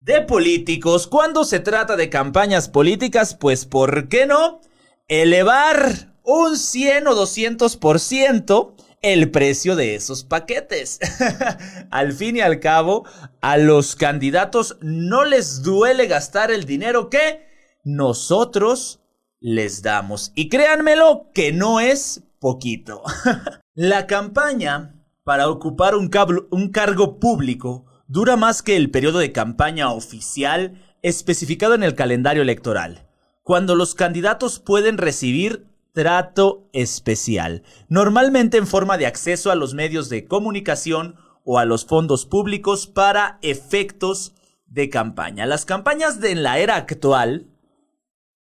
de 0.00 0.22
políticos, 0.22 1.06
cuando 1.06 1.44
se 1.44 1.60
trata 1.60 1.96
de 1.96 2.10
campañas 2.10 2.68
políticas, 2.68 3.34
pues 3.34 3.64
¿por 3.64 4.08
qué 4.08 4.26
no? 4.26 4.60
Elevar 5.06 6.14
un 6.22 6.56
100 6.58 7.08
o 7.08 7.14
200% 7.14 8.74
el 9.02 9.30
precio 9.30 9.76
de 9.76 9.94
esos 9.94 10.24
paquetes. 10.24 10.98
al 11.90 12.12
fin 12.12 12.36
y 12.36 12.40
al 12.40 12.60
cabo, 12.60 13.04
a 13.40 13.56
los 13.56 13.96
candidatos 13.96 14.76
no 14.80 15.24
les 15.24 15.62
duele 15.62 16.06
gastar 16.06 16.50
el 16.50 16.64
dinero 16.64 17.10
que 17.10 17.46
nosotros 17.84 19.00
les 19.40 19.82
damos. 19.82 20.32
Y 20.34 20.48
créanmelo 20.48 21.30
que 21.32 21.52
no 21.52 21.80
es 21.80 22.22
poquito. 22.40 23.02
La 23.74 24.06
campaña 24.06 24.94
para 25.28 25.48
ocupar 25.50 25.94
un, 25.94 26.08
cargo 26.08 27.20
público 27.20 27.84
dura 28.06 28.36
más 28.36 28.62
que 28.62 28.76
el 28.76 28.90
periodo 28.90 29.18
de 29.18 29.30
campaña 29.30 29.92
oficial 29.92 30.82
especificado 31.02 31.74
en 31.74 31.82
el 31.82 31.94
calendario 31.94 32.40
electoral, 32.40 33.06
cuando 33.42 33.74
los 33.74 33.94
candidatos 33.94 34.58
pueden 34.58 34.96
recibir 34.96 35.67
trato 35.92 36.68
especial, 36.72 37.62
normalmente 37.88 38.56
en 38.56 38.66
forma 38.66 38.98
de 38.98 39.06
acceso 39.06 39.50
a 39.50 39.54
los 39.54 39.74
medios 39.74 40.08
de 40.08 40.26
comunicación 40.26 41.16
o 41.44 41.58
a 41.58 41.64
los 41.64 41.84
fondos 41.86 42.26
públicos 42.26 42.86
para 42.86 43.38
efectos 43.42 44.34
de 44.66 44.90
campaña. 44.90 45.46
Las 45.46 45.64
campañas 45.64 46.20
de 46.20 46.34
la 46.34 46.58
era 46.58 46.76
actual 46.76 47.46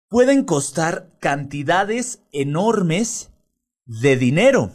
pueden 0.09 0.45
costar 0.45 1.11
cantidades 1.21 2.23
enormes 2.33 3.31
de 3.85 4.17
dinero, 4.17 4.71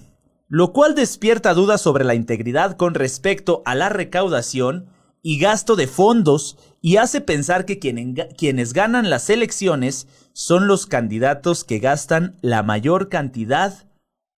lo 0.48 0.74
cual 0.74 0.96
despierta 0.96 1.54
dudas 1.54 1.82
sobre 1.82 2.04
la 2.04 2.16
integridad 2.16 2.78
con 2.78 2.94
respecto 2.94 3.64
a 3.66 3.74
la 3.76 3.90
recaudación 3.90 4.90
y 5.24 5.40
gasto 5.40 5.76
de 5.76 5.88
fondos 5.88 6.58
y 6.82 6.98
hace 6.98 7.22
pensar 7.22 7.66
que 7.66 7.80
quienes 7.80 8.74
ganan 8.74 9.10
las 9.10 9.30
elecciones 9.30 10.08
son 10.34 10.68
los 10.68 10.88
candidatos 10.88 11.64
que 11.64 11.80
gastan 11.80 12.38
la 12.42 12.64
mayor 12.64 13.08
cantidad 13.08 13.90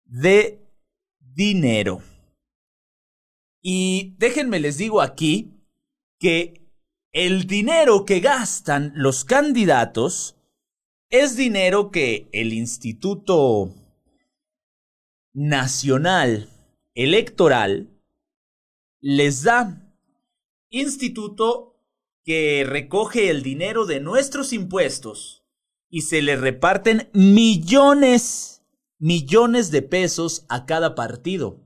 de 0.03 0.61
dinero. 1.19 2.03
Y 3.61 4.15
déjenme 4.19 4.59
les 4.59 4.77
digo 4.77 5.01
aquí 5.01 5.53
que 6.19 6.69
el 7.11 7.47
dinero 7.47 8.05
que 8.05 8.19
gastan 8.19 8.91
los 8.95 9.23
candidatos 9.23 10.35
es 11.09 11.37
dinero 11.37 11.91
que 11.91 12.27
el 12.33 12.51
Instituto 12.51 13.73
nacional 15.33 16.49
electoral 16.93 17.89
les 18.99 19.43
da. 19.43 19.81
Instituto 20.69 21.79
que 22.25 22.65
recoge 22.67 23.29
el 23.29 23.43
dinero 23.43 23.85
de 23.85 24.01
nuestros 24.01 24.51
impuestos 24.51 25.44
y 25.95 26.01
se 26.01 26.21
le 26.21 26.35
reparten 26.35 27.09
millones, 27.13 28.65
millones 28.99 29.71
de 29.71 29.81
pesos 29.81 30.45
a 30.49 30.65
cada 30.65 30.93
partido. 30.93 31.61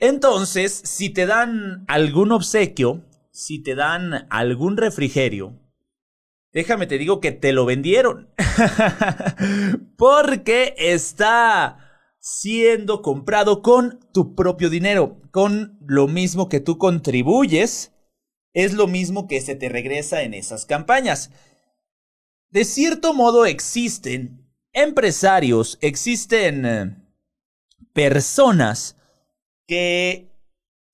Entonces, 0.00 0.72
si 0.72 1.10
te 1.10 1.26
dan 1.26 1.84
algún 1.86 2.32
obsequio, 2.32 3.04
si 3.30 3.62
te 3.62 3.76
dan 3.76 4.26
algún 4.30 4.76
refrigerio, 4.76 5.60
déjame 6.52 6.88
te 6.88 6.98
digo 6.98 7.20
que 7.20 7.30
te 7.30 7.52
lo 7.52 7.66
vendieron. 7.66 8.34
Porque 9.96 10.74
está 10.76 12.08
siendo 12.18 13.00
comprado 13.00 13.62
con 13.62 14.00
tu 14.12 14.34
propio 14.34 14.70
dinero, 14.70 15.20
con 15.30 15.78
lo 15.86 16.08
mismo 16.08 16.48
que 16.48 16.58
tú 16.58 16.78
contribuyes, 16.78 17.92
es 18.54 18.72
lo 18.72 18.88
mismo 18.88 19.28
que 19.28 19.40
se 19.40 19.54
te 19.54 19.68
regresa 19.68 20.22
en 20.22 20.34
esas 20.34 20.66
campañas. 20.66 21.30
De 22.56 22.64
cierto 22.64 23.12
modo 23.12 23.44
existen 23.44 24.50
empresarios, 24.72 25.76
existen 25.82 26.64
eh, 26.64 26.96
personas 27.92 28.96
que, 29.66 30.32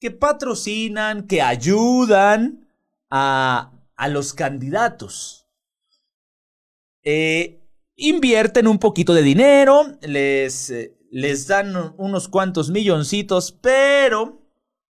que 0.01 0.11
patrocinan, 0.11 1.29
que 1.29 1.41
ayudan 1.41 2.69
a, 3.11 3.71
a 3.95 4.09
los 4.09 4.35
candidatos. 4.35 5.47
Eh, 7.05 7.61
invierten 7.95 8.67
un 8.67 8.81
poquito 8.81 9.15
de 9.15 9.23
dinero, 9.23 9.87
les, 10.01 10.69
eh, 10.69 10.99
les 11.13 11.47
dan 11.47 11.95
unos 11.97 12.27
cuantos 12.27 12.71
milloncitos, 12.71 13.53
pero 13.53 14.43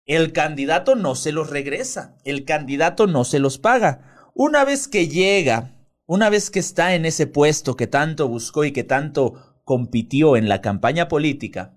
el 0.05 0.35
candidato 0.35 0.97
no 0.97 1.15
se 1.15 1.33
los 1.33 1.49
regresa, 1.49 2.19
el 2.27 2.45
candidato 2.45 3.07
no 3.07 3.25
se 3.25 3.39
los 3.39 3.57
paga. 3.57 4.31
Una 4.35 4.67
vez 4.67 4.87
que 4.87 5.09
llega, 5.09 5.78
una 6.09 6.31
vez 6.31 6.51
que 6.51 6.59
está 6.59 6.95
en 6.95 7.05
ese 7.05 7.27
puesto 7.27 7.77
que 7.77 7.87
tanto 7.87 8.29
buscó 8.29 8.65
y 8.65 8.73
que 8.73 8.83
tanto 8.83 9.61
compitió 9.65 10.39
en 10.39 10.49
la 10.49 10.63
campaña 10.63 11.07
política, 11.07 11.75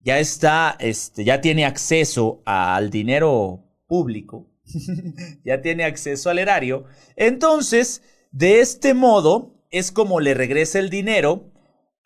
ya 0.00 0.18
está, 0.18 0.74
este, 0.80 1.22
ya 1.22 1.42
tiene 1.42 1.66
acceso 1.66 2.42
al 2.46 2.88
dinero 2.88 3.62
público, 3.86 4.50
ya 5.44 5.60
tiene 5.60 5.84
acceso 5.84 6.30
al 6.30 6.38
erario, 6.38 6.86
entonces, 7.14 8.02
de 8.30 8.60
este 8.60 8.94
modo, 8.94 9.62
es 9.70 9.92
como 9.92 10.20
le 10.20 10.32
regresa 10.32 10.78
el 10.78 10.88
dinero 10.88 11.52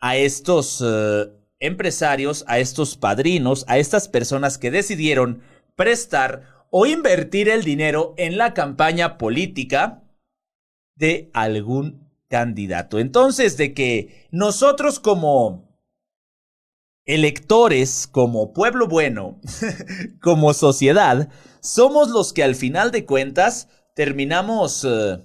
a 0.01 0.17
estos 0.17 0.83
eh, 0.85 1.31
empresarios, 1.59 2.43
a 2.49 2.59
estos 2.59 2.97
padrinos, 2.97 3.63
a 3.69 3.77
estas 3.77 4.09
personas 4.09 4.57
que 4.57 4.69
decidieron 4.69 5.41
prestar 5.77 6.65
o 6.71 6.85
invertir 6.85 7.47
el 7.47 7.63
dinero 7.63 8.15
en 8.17 8.37
la 8.37 8.53
campaña 8.53 9.17
política 9.17 10.03
de 10.97 11.29
algún 11.33 12.09
candidato. 12.27 12.99
Entonces, 12.99 13.57
de 13.57 13.73
que 13.73 14.27
nosotros 14.31 14.99
como 14.99 15.67
electores, 17.05 18.07
como 18.11 18.53
pueblo 18.53 18.87
bueno, 18.87 19.39
como 20.21 20.53
sociedad, 20.53 21.29
somos 21.61 22.09
los 22.09 22.33
que 22.33 22.43
al 22.43 22.55
final 22.55 22.91
de 22.91 23.05
cuentas 23.05 23.69
terminamos 23.95 24.85
eh, 24.85 25.23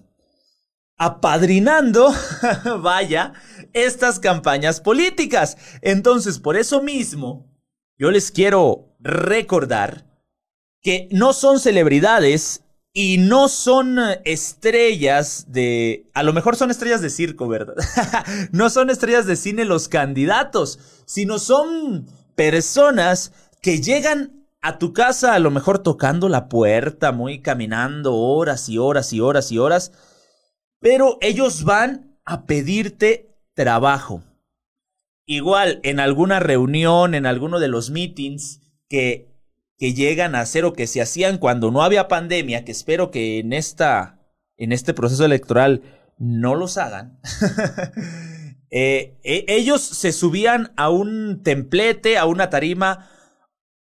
apadrinando, 0.97 2.13
vaya, 2.81 3.33
estas 3.73 4.21
campañas 4.21 4.81
políticas. 4.81 5.57
Entonces, 5.81 6.39
por 6.39 6.57
eso 6.57 6.83
mismo, 6.83 7.51
yo 7.99 8.11
les 8.11 8.31
quiero 8.31 8.95
recordar 9.01 10.07
que 10.81 11.09
no 11.11 11.33
son 11.33 11.59
celebridades 11.59 12.62
y 12.93 13.19
no 13.19 13.49
son 13.49 13.99
estrellas 14.25 15.47
de... 15.49 16.11
A 16.13 16.23
lo 16.23 16.33
mejor 16.33 16.57
son 16.57 16.71
estrellas 16.71 17.01
de 17.01 17.11
circo, 17.11 17.49
¿verdad? 17.49 17.75
no 18.53 18.69
son 18.69 18.91
estrellas 18.91 19.27
de 19.27 19.37
cine 19.37 19.65
los 19.65 19.89
candidatos, 19.89 20.79
sino 21.07 21.39
son 21.39 22.07
personas 22.35 23.33
que 23.63 23.81
llegan 23.81 24.47
a 24.61 24.79
tu 24.79 24.93
casa 24.93 25.35
a 25.35 25.39
lo 25.39 25.51
mejor 25.51 25.81
tocando 25.81 26.29
la 26.29 26.49
puerta, 26.49 27.13
muy 27.13 27.41
caminando 27.41 28.15
horas 28.15 28.69
y 28.69 28.79
horas 28.79 29.13
y 29.13 29.21
horas 29.21 29.51
y 29.51 29.59
horas, 29.59 29.93
pero 30.79 31.19
ellos 31.21 31.65
van 31.65 32.19
a 32.25 32.47
pedirte 32.47 33.35
trabajo. 33.55 34.23
Igual 35.27 35.81
en 35.83 35.99
alguna 35.99 36.41
reunión, 36.41 37.15
en 37.15 37.27
alguno 37.27 37.59
de 37.59 37.69
los 37.69 37.91
meetings 37.91 38.61
que, 38.89 39.32
que 39.83 39.95
llegan 39.95 40.37
a 40.37 40.43
hacer 40.43 40.65
o 40.65 40.75
que 40.75 40.87
se 40.87 41.03
hacían 41.03 41.39
cuando 41.39 41.73
no 41.73 41.83
había 41.83 42.07
pandemia, 42.07 42.65
que 42.65 42.71
espero 42.71 43.11
que 43.11 43.41
en 43.41 43.53
esta 43.53 44.21
en 44.57 44.71
este 44.71 44.95
proceso 44.95 45.25
electoral 45.25 45.83
no 46.19 46.55
los 46.55 46.79
hagan. 46.79 47.19
Eh, 48.75 49.19
e, 49.23 49.45
ellos 49.49 49.83
se 49.83 50.13
subían 50.13 50.73
a 50.79 50.89
un 50.89 51.43
templete, 51.43 52.17
a 52.17 52.25
una 52.25 52.49
tarima 52.49 53.11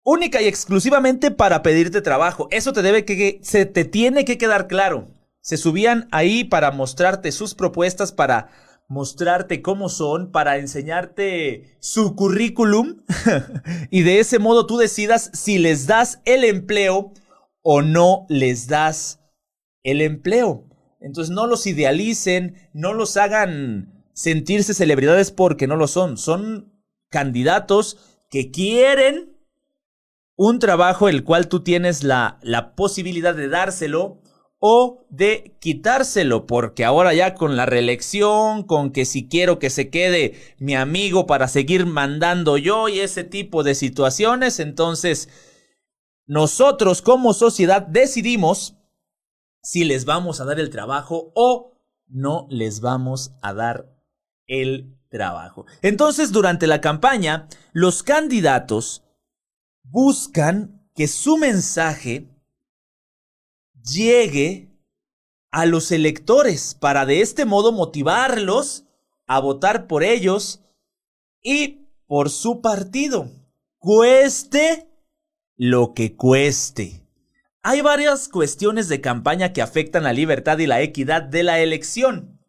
única 0.05 0.41
y 0.41 0.47
exclusivamente 0.47 1.33
para 1.33 1.65
pedirte 1.65 2.01
trabajo. 2.01 2.47
Eso 2.53 2.73
te 2.73 2.83
debe 2.83 3.05
que 3.05 3.41
se 3.43 3.67
te 3.67 3.85
tiene 3.85 4.25
que 4.25 4.39
quedar 4.39 4.69
claro. 4.69 5.09
Se 5.41 5.57
subían 5.57 6.07
ahí 6.13 6.45
para 6.45 6.71
mostrarte 6.71 7.33
sus 7.33 7.57
propuestas, 7.57 8.13
para 8.13 8.51
mostrarte 8.89 9.61
cómo 9.61 9.91
son, 9.91 10.33
para 10.33 10.57
enseñarte 10.57 11.77
su 11.79 12.17
currículum 12.17 13.03
y 13.91 14.03
de 14.03 14.19
ese 14.19 14.39
modo 14.39 14.67
tú 14.67 14.79
decidas 14.79 15.31
si 15.35 15.59
les 15.59 15.87
das 15.87 16.21
el 16.25 16.43
empleo 16.45 17.13
o 17.63 17.83
no 17.83 18.27
les 18.31 18.67
das 18.67 19.21
el 19.83 20.01
empleo. 20.01 20.65
Entonces 21.01 21.33
no 21.33 21.47
los 21.47 21.67
idealicen, 21.67 22.57
no 22.73 22.95
los 22.95 23.17
hagan 23.17 24.05
sentirse 24.15 24.75
celebridades 24.75 25.31
porque 25.31 25.67
no 25.67 25.77
lo 25.77 25.87
son. 25.87 26.17
Son 26.17 26.73
candidatos 27.11 27.99
que 28.31 28.51
quieren 28.51 29.37
un 30.35 30.59
trabajo 30.59 31.09
el 31.09 31.25
cual 31.25 31.49
tú 31.49 31.63
tienes 31.63 32.05
la, 32.05 32.39
la 32.43 32.75
posibilidad 32.75 33.35
de 33.35 33.49
dárselo 33.49 34.23
o 34.61 35.07
de 35.09 35.57
quitárselo, 35.61 36.47
porque 36.47 36.85
ahora 36.85 37.15
ya 37.15 37.35
con 37.35 37.57
la 37.57 37.67
reelección, 37.67 38.65
con 38.65 38.91
que 38.91 39.05
si 39.05 39.29
quiero 39.29 39.59
que 39.59 39.71
se 39.71 39.89
quede 39.91 40.35
mi 40.59 40.75
amigo 40.75 41.27
para 41.27 41.47
seguir 41.49 41.87
mandando 41.87 42.57
yo 42.57 42.89
y 42.89 43.01
ese 43.01 43.25
tipo 43.25 43.63
de 43.63 43.75
situaciones, 43.75 44.59
entonces 44.59 45.29
nosotros 46.27 47.03
como 47.03 47.33
sociedad 47.35 47.83
decidimos 47.83 48.77
si 49.63 49.85
les 49.85 50.05
vamos 50.05 50.41
a 50.41 50.45
dar 50.45 50.59
el 50.59 50.71
trabajo 50.71 51.33
o 51.35 51.79
no 52.07 52.47
les 52.51 52.81
vamos 52.81 53.33
a 53.43 53.55
dar 53.55 53.95
el 54.47 54.99
trabajo. 55.09 55.67
Entonces, 55.83 56.33
durante 56.33 56.67
la 56.67 56.81
campaña, 56.81 57.49
los 57.73 58.03
candidatos 58.03 59.05
buscan 59.83 60.89
que 60.95 61.07
su 61.07 61.37
mensaje 61.37 62.29
llegue 63.89 64.69
a 65.51 65.67
los 65.67 65.93
electores 65.93 66.75
para 66.75 67.07
de 67.07 67.21
este 67.21 67.45
modo 67.45 67.73
motivarlos 67.73 68.85
a 69.27 69.41
votar 69.41 69.87
por 69.87 70.03
ellos 70.03 70.63
y 71.43 71.89
por 72.07 72.31
su 72.31 72.61
partido. 72.61 73.31
Cueste 73.79 74.89
lo 75.57 75.95
que 75.95 76.17
cueste. 76.17 77.07
Hay 77.63 77.81
varias 77.81 78.29
cuestiones 78.29 78.89
de 78.89 79.01
campaña 79.01 79.53
que 79.53 79.63
afectan 79.63 80.05
la 80.05 80.13
libertad 80.13 80.59
y 80.59 80.67
la 80.67 80.81
equidad 80.81 81.23
de 81.23 81.43
la 81.43 81.61
elección. 81.61 82.41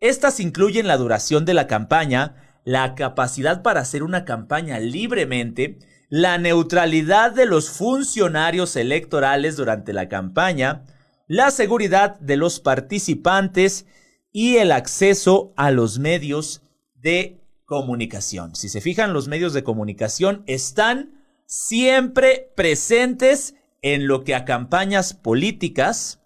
Estas 0.00 0.40
incluyen 0.40 0.86
la 0.86 0.96
duración 0.96 1.44
de 1.44 1.54
la 1.54 1.66
campaña, 1.66 2.60
la 2.64 2.94
capacidad 2.94 3.62
para 3.62 3.80
hacer 3.80 4.02
una 4.02 4.24
campaña 4.24 4.80
libremente, 4.80 5.78
la 6.14 6.38
neutralidad 6.38 7.32
de 7.32 7.44
los 7.44 7.70
funcionarios 7.70 8.76
electorales 8.76 9.56
durante 9.56 9.92
la 9.92 10.08
campaña, 10.08 10.84
la 11.26 11.50
seguridad 11.50 12.20
de 12.20 12.36
los 12.36 12.60
participantes 12.60 13.86
y 14.30 14.58
el 14.58 14.70
acceso 14.70 15.52
a 15.56 15.72
los 15.72 15.98
medios 15.98 16.62
de 16.94 17.40
comunicación. 17.64 18.54
Si 18.54 18.68
se 18.68 18.80
fijan, 18.80 19.12
los 19.12 19.26
medios 19.26 19.54
de 19.54 19.64
comunicación 19.64 20.44
están 20.46 21.20
siempre 21.46 22.52
presentes 22.54 23.56
en 23.82 24.06
lo 24.06 24.22
que 24.22 24.36
a 24.36 24.44
campañas 24.44 25.14
políticas 25.14 26.22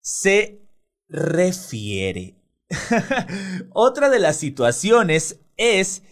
se 0.00 0.62
refiere. 1.06 2.38
Otra 3.74 4.08
de 4.08 4.20
las 4.20 4.38
situaciones 4.38 5.38
es 5.58 6.02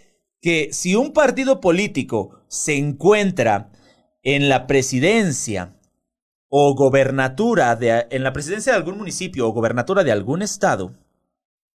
que 0.41 0.71
si 0.73 0.95
un 0.95 1.13
partido 1.13 1.61
político 1.61 2.43
se 2.49 2.77
encuentra 2.77 3.71
en 4.23 4.49
la 4.49 4.67
presidencia 4.67 5.77
o 6.49 6.75
gobernatura 6.75 7.77
de, 7.77 8.07
en 8.11 8.23
la 8.23 8.33
presidencia 8.33 8.73
de 8.73 8.79
algún 8.79 8.99
municipio 8.99 9.49
o 9.49 9.53
gobernatura 9.53 10.05
de 10.05 10.13
algún 10.13 10.43
estado, 10.43 10.95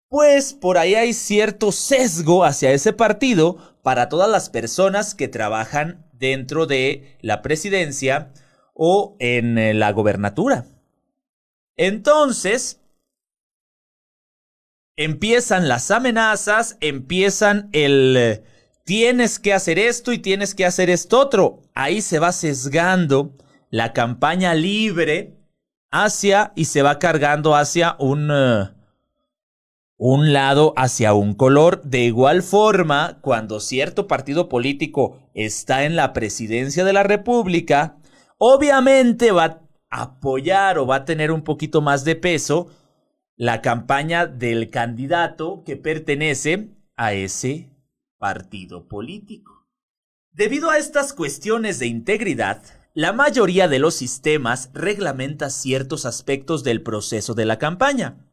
pues 0.09 0.55
por 0.55 0.79
ahí 0.79 0.95
hay 0.95 1.13
cierto 1.13 1.73
sesgo 1.73 2.45
hacia 2.45 2.73
ese 2.73 2.93
partido 2.93 3.77
para 3.83 4.09
todas 4.09 4.31
las 4.31 4.51
personas 4.51 5.15
que 5.15 5.29
trabajan 5.29 6.07
dentro 6.13 6.67
de 6.67 7.17
la 7.21 7.43
presidencia 7.43 8.33
o 8.75 9.17
en 9.19 9.59
eh, 9.59 9.75
la 9.75 9.93
gobernatura. 9.93 10.67
Entonces, 11.77 12.81
empiezan 14.99 15.69
las 15.69 15.91
amenazas, 15.93 16.77
empiezan 16.81 17.71
el 17.73 18.17
eh, 18.19 18.45
tienes 18.85 19.39
que 19.39 19.55
hacer 19.55 19.79
esto 19.79 20.13
y 20.13 20.19
tienes 20.19 20.55
que 20.55 20.67
hacer 20.67 20.91
esto 20.91 21.21
otro. 21.21 21.63
Ahí 21.75 22.03
se 22.03 22.19
va 22.19 22.33
sesgando 22.33 23.33
la 23.71 23.93
campaña 23.93 24.55
libre 24.55 25.39
hacia 25.91 26.53
y 26.57 26.67
se 26.67 26.83
va 26.83 26.99
cargando 26.99 27.55
hacia 27.55 27.97
un... 27.99 28.31
Eh, 28.31 28.71
un 30.01 30.33
lado 30.33 30.75
hacia 30.77 31.13
un 31.13 31.35
color. 31.35 31.83
De 31.83 32.01
igual 32.01 32.43
forma, 32.43 33.19
cuando 33.21 33.59
cierto 33.59 34.07
partido 34.07 34.49
político 34.49 35.19
está 35.35 35.85
en 35.85 35.97
la 35.97 36.13
presidencia 36.13 36.85
de 36.85 36.93
la 36.93 37.03
República, 37.03 37.97
obviamente 38.37 39.33
va 39.33 39.61
a 39.91 40.03
apoyar 40.03 40.79
o 40.79 40.87
va 40.87 40.97
a 40.97 41.05
tener 41.05 41.33
un 41.33 41.43
poquito 41.43 41.81
más 41.81 42.05
de 42.05 42.15
peso 42.15 42.69
la 43.39 43.63
campaña 43.63 44.27
del 44.27 44.69
candidato 44.69 45.63
que 45.65 45.77
pertenece 45.77 46.71
a 46.97 47.13
ese 47.13 47.71
partido 48.19 48.89
político. 48.89 49.69
Debido 50.33 50.71
a 50.71 50.77
estas 50.77 51.13
cuestiones 51.13 51.79
de 51.79 51.87
integridad, 51.87 52.61
la 52.95 53.13
mayoría 53.13 53.69
de 53.69 53.79
los 53.79 53.95
sistemas 53.95 54.71
reglamenta 54.75 55.51
ciertos 55.51 56.05
aspectos 56.05 56.65
del 56.65 56.83
proceso 56.83 57.35
de 57.35 57.45
la 57.45 57.61
campaña. 57.61 58.27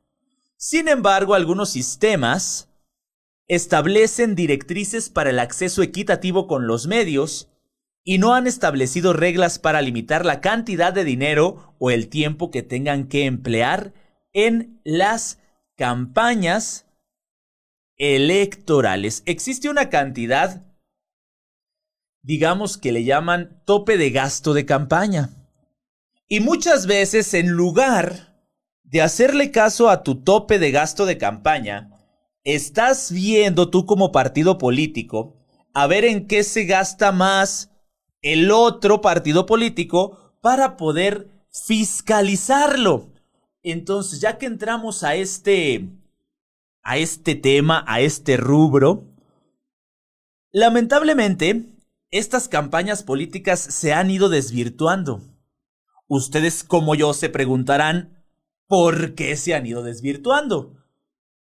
Sin 0.58 0.88
embargo, 0.88 1.36
algunos 1.36 1.70
sistemas 1.70 2.72
establecen 3.48 4.34
directrices 4.34 5.12
para 5.12 5.30
el 5.30 5.38
acceso 5.38 5.84
equitativo 5.84 6.48
con 6.48 6.66
los 6.66 6.88
medios 6.88 7.52
y 8.04 8.18
no 8.18 8.34
han 8.34 8.48
establecido 8.48 9.14
reglas 9.14 9.60
para 9.60 9.84
limitar 9.84 10.26
la 10.26 10.42
cantidad 10.42 10.92
de 10.94 11.04
dinero 11.04 11.76
o 11.78 11.92
el 11.92 12.08
tiempo 12.10 12.50
que 12.50 12.64
tengan 12.64 13.08
que 13.08 13.26
emplear 13.26 13.94
en 14.36 14.82
las 14.84 15.40
campañas 15.78 16.86
electorales. 17.98 19.24
Existe 19.26 19.70
una 19.70 19.90
cantidad, 19.90 20.62
digamos 22.22 22.78
que 22.78 22.92
le 22.92 23.06
llaman 23.06 23.62
tope 23.66 23.98
de 23.98 24.12
gasto 24.12 24.54
de 24.54 24.66
campaña. 24.66 25.30
Y 26.28 26.42
muchas 26.42 26.86
veces 26.86 27.34
en 27.34 27.52
lugar 27.52 28.36
de 28.84 29.02
hacerle 29.02 29.52
caso 29.52 29.90
a 29.90 30.04
tu 30.04 30.22
tope 30.22 30.60
de 30.60 30.72
gasto 30.72 31.06
de 31.06 31.18
campaña, 31.18 31.92
estás 32.44 33.14
viendo 33.14 33.70
tú 33.70 33.86
como 33.86 34.12
partido 34.12 34.58
político 34.58 35.38
a 35.74 35.88
ver 35.88 36.04
en 36.04 36.28
qué 36.28 36.44
se 36.44 36.66
gasta 36.66 37.14
más 37.14 37.72
el 38.22 38.52
otro 38.52 39.00
partido 39.00 39.46
político 39.46 40.36
para 40.42 40.76
poder 40.76 41.30
fiscalizarlo. 41.50 43.15
Entonces, 43.72 44.22
ya 44.22 44.38
que 44.38 44.46
entramos 44.46 45.04
a 45.04 45.16
este 45.16 45.90
a 46.84 46.98
este 46.98 47.34
tema, 47.36 47.84
a 47.88 48.00
este 48.00 48.38
rubro, 48.38 49.04
lamentablemente 50.52 51.66
estas 52.12 52.48
campañas 52.48 53.04
políticas 53.04 53.60
se 53.60 53.92
han 53.92 54.12
ido 54.12 54.30
desvirtuando. 54.30 55.22
Ustedes 56.08 56.64
como 56.64 56.94
yo 56.94 57.14
se 57.14 57.30
preguntarán, 57.30 58.16
¿Por 58.68 59.14
qué 59.14 59.38
se 59.38 59.54
han 59.54 59.66
ido 59.66 59.84
desvirtuando? 59.84 60.76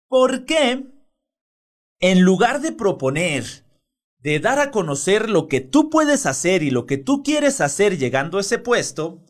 ¿Por 0.08 0.46
qué, 0.46 0.86
en 2.00 2.22
lugar 2.22 2.62
de 2.62 2.72
proponer, 2.72 3.66
de 4.20 4.40
dar 4.40 4.60
a 4.60 4.72
conocer 4.72 5.30
lo 5.30 5.48
que 5.48 5.60
tú 5.60 5.90
puedes 5.90 6.26
hacer 6.26 6.62
y 6.62 6.70
lo 6.70 6.86
que 6.86 6.98
tú 6.98 7.24
quieres 7.24 7.60
hacer 7.60 7.98
llegando 7.98 8.38
a 8.38 8.42
ese 8.42 8.60
puesto, 8.60 9.24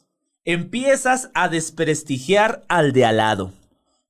empiezas 0.47 1.29
a 1.35 1.49
desprestigiar 1.49 2.63
al 2.67 2.91
de 2.91 3.05
al 3.05 3.17
lado? 3.17 3.51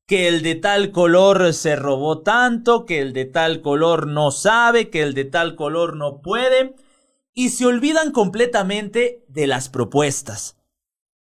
Que 0.05 0.29
el 0.29 0.41
de 0.41 0.55
tal 0.55 0.91
color 0.91 1.53
se 1.53 1.75
robó 1.75 2.19
tanto, 2.21 2.85
que 2.85 3.01
el 3.01 3.11
de 3.11 3.25
tal 3.25 3.61
color 3.61 4.07
no 4.07 4.31
sabe, 4.31 4.89
que 4.89 5.01
el 5.01 5.13
de 5.13 5.25
tal 5.25 5.55
color 5.55 5.97
no 5.97 6.21
puede, 6.21 6.75
y 7.33 7.49
se 7.49 7.65
olvidan 7.65 8.11
completamente 8.11 9.25
de 9.27 9.47
las 9.47 9.67
propuestas 9.67 10.57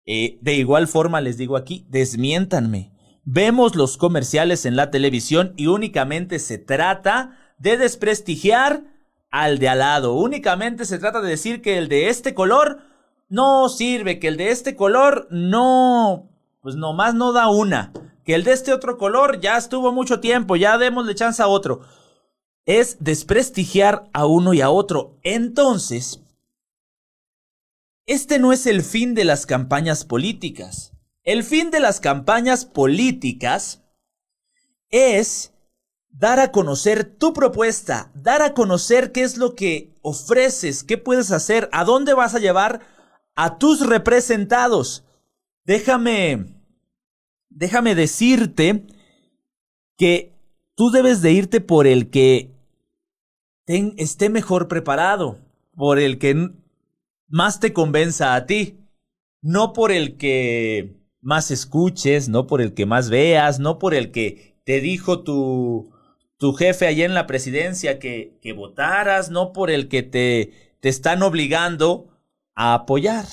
eh, 0.05 0.37
de 0.41 0.53
igual 0.53 0.87
forma 0.87 1.21
les 1.21 1.37
digo 1.37 1.57
aquí, 1.57 1.85
desmiéntanme. 1.89 2.91
Vemos 3.23 3.75
los 3.75 3.97
comerciales 3.97 4.65
en 4.65 4.75
la 4.75 4.91
televisión 4.91 5.53
y 5.57 5.67
únicamente 5.67 6.37
se 6.37 6.59
trata 6.59 7.39
de 7.57 7.77
desprestigiar 7.77 8.83
al 9.31 9.57
de 9.57 9.69
al 9.69 9.79
lado. 9.79 10.13
Únicamente 10.13 10.85
se 10.85 10.99
trata 10.99 11.21
de 11.21 11.29
decir 11.29 11.61
que 11.61 11.77
el 11.77 11.87
de 11.87 12.09
este 12.09 12.35
color 12.35 12.81
no 13.27 13.69
sirve, 13.69 14.19
que 14.19 14.27
el 14.27 14.37
de 14.37 14.51
este 14.51 14.75
color 14.75 15.27
no, 15.29 16.29
pues 16.61 16.75
nomás 16.75 17.13
no 17.13 17.33
da 17.33 17.49
una. 17.49 17.91
Que 18.23 18.35
el 18.35 18.43
de 18.43 18.53
este 18.53 18.73
otro 18.73 18.97
color 18.97 19.39
ya 19.39 19.57
estuvo 19.57 19.91
mucho 19.91 20.19
tiempo, 20.19 20.55
ya 20.55 20.77
démosle 20.77 21.15
chance 21.15 21.41
a 21.41 21.47
otro. 21.47 21.81
Es 22.65 22.97
desprestigiar 22.99 24.09
a 24.13 24.25
uno 24.25 24.53
y 24.53 24.61
a 24.61 24.71
otro. 24.71 25.19
Entonces, 25.21 26.21
este 28.07 28.39
no 28.39 28.51
es 28.51 28.65
el 28.65 28.81
fin 28.83 29.13
de 29.13 29.25
las 29.25 29.45
campañas 29.45 30.05
políticas. 30.05 30.91
El 31.23 31.43
fin 31.43 31.71
de 31.71 31.79
las 31.79 31.99
campañas 31.99 32.65
políticas 32.65 33.83
es 34.89 35.53
dar 36.09 36.39
a 36.39 36.51
conocer 36.51 37.03
tu 37.03 37.33
propuesta, 37.33 38.11
dar 38.13 38.41
a 38.41 38.53
conocer 38.53 39.11
qué 39.11 39.23
es 39.23 39.37
lo 39.37 39.55
que 39.55 39.93
ofreces, 40.01 40.83
qué 40.83 40.97
puedes 40.97 41.31
hacer, 41.31 41.67
a 41.71 41.83
dónde 41.83 42.13
vas 42.13 42.35
a 42.35 42.39
llevar 42.39 42.81
a 43.35 43.57
tus 43.57 43.85
representados. 43.85 45.03
Déjame 45.65 46.55
déjame 47.55 47.95
decirte 47.95 48.85
que 49.97 50.33
tú 50.75 50.91
debes 50.91 51.21
de 51.21 51.31
irte 51.31 51.61
por 51.61 51.87
el 51.87 52.09
que 52.09 52.51
esté 53.65 54.29
mejor 54.29 54.67
preparado, 54.67 55.39
por 55.73 55.97
el 55.97 56.19
que 56.19 56.51
más 57.27 57.59
te 57.59 57.73
convenza 57.73 58.35
a 58.35 58.45
ti, 58.45 58.77
no 59.41 59.73
por 59.73 59.91
el 59.91 60.17
que 60.17 60.97
más 61.21 61.49
escuches, 61.49 62.29
no 62.29 62.45
por 62.45 62.61
el 62.61 62.73
que 62.73 62.85
más 62.85 63.09
veas, 63.09 63.59
no 63.59 63.79
por 63.79 63.95
el 63.95 64.11
que 64.11 64.57
te 64.65 64.81
dijo 64.81 65.23
tu, 65.23 65.91
tu 66.37 66.53
jefe 66.53 66.87
allá 66.87 67.05
en 67.05 67.13
la 67.13 67.25
presidencia 67.25 67.99
que, 67.99 68.37
que 68.41 68.53
votaras, 68.53 69.31
no 69.31 69.53
por 69.53 69.71
el 69.71 69.87
que 69.87 70.03
te, 70.03 70.51
te 70.81 70.89
están 70.89 71.23
obligando 71.23 72.07
a 72.55 72.73
apoyar. 72.73 73.25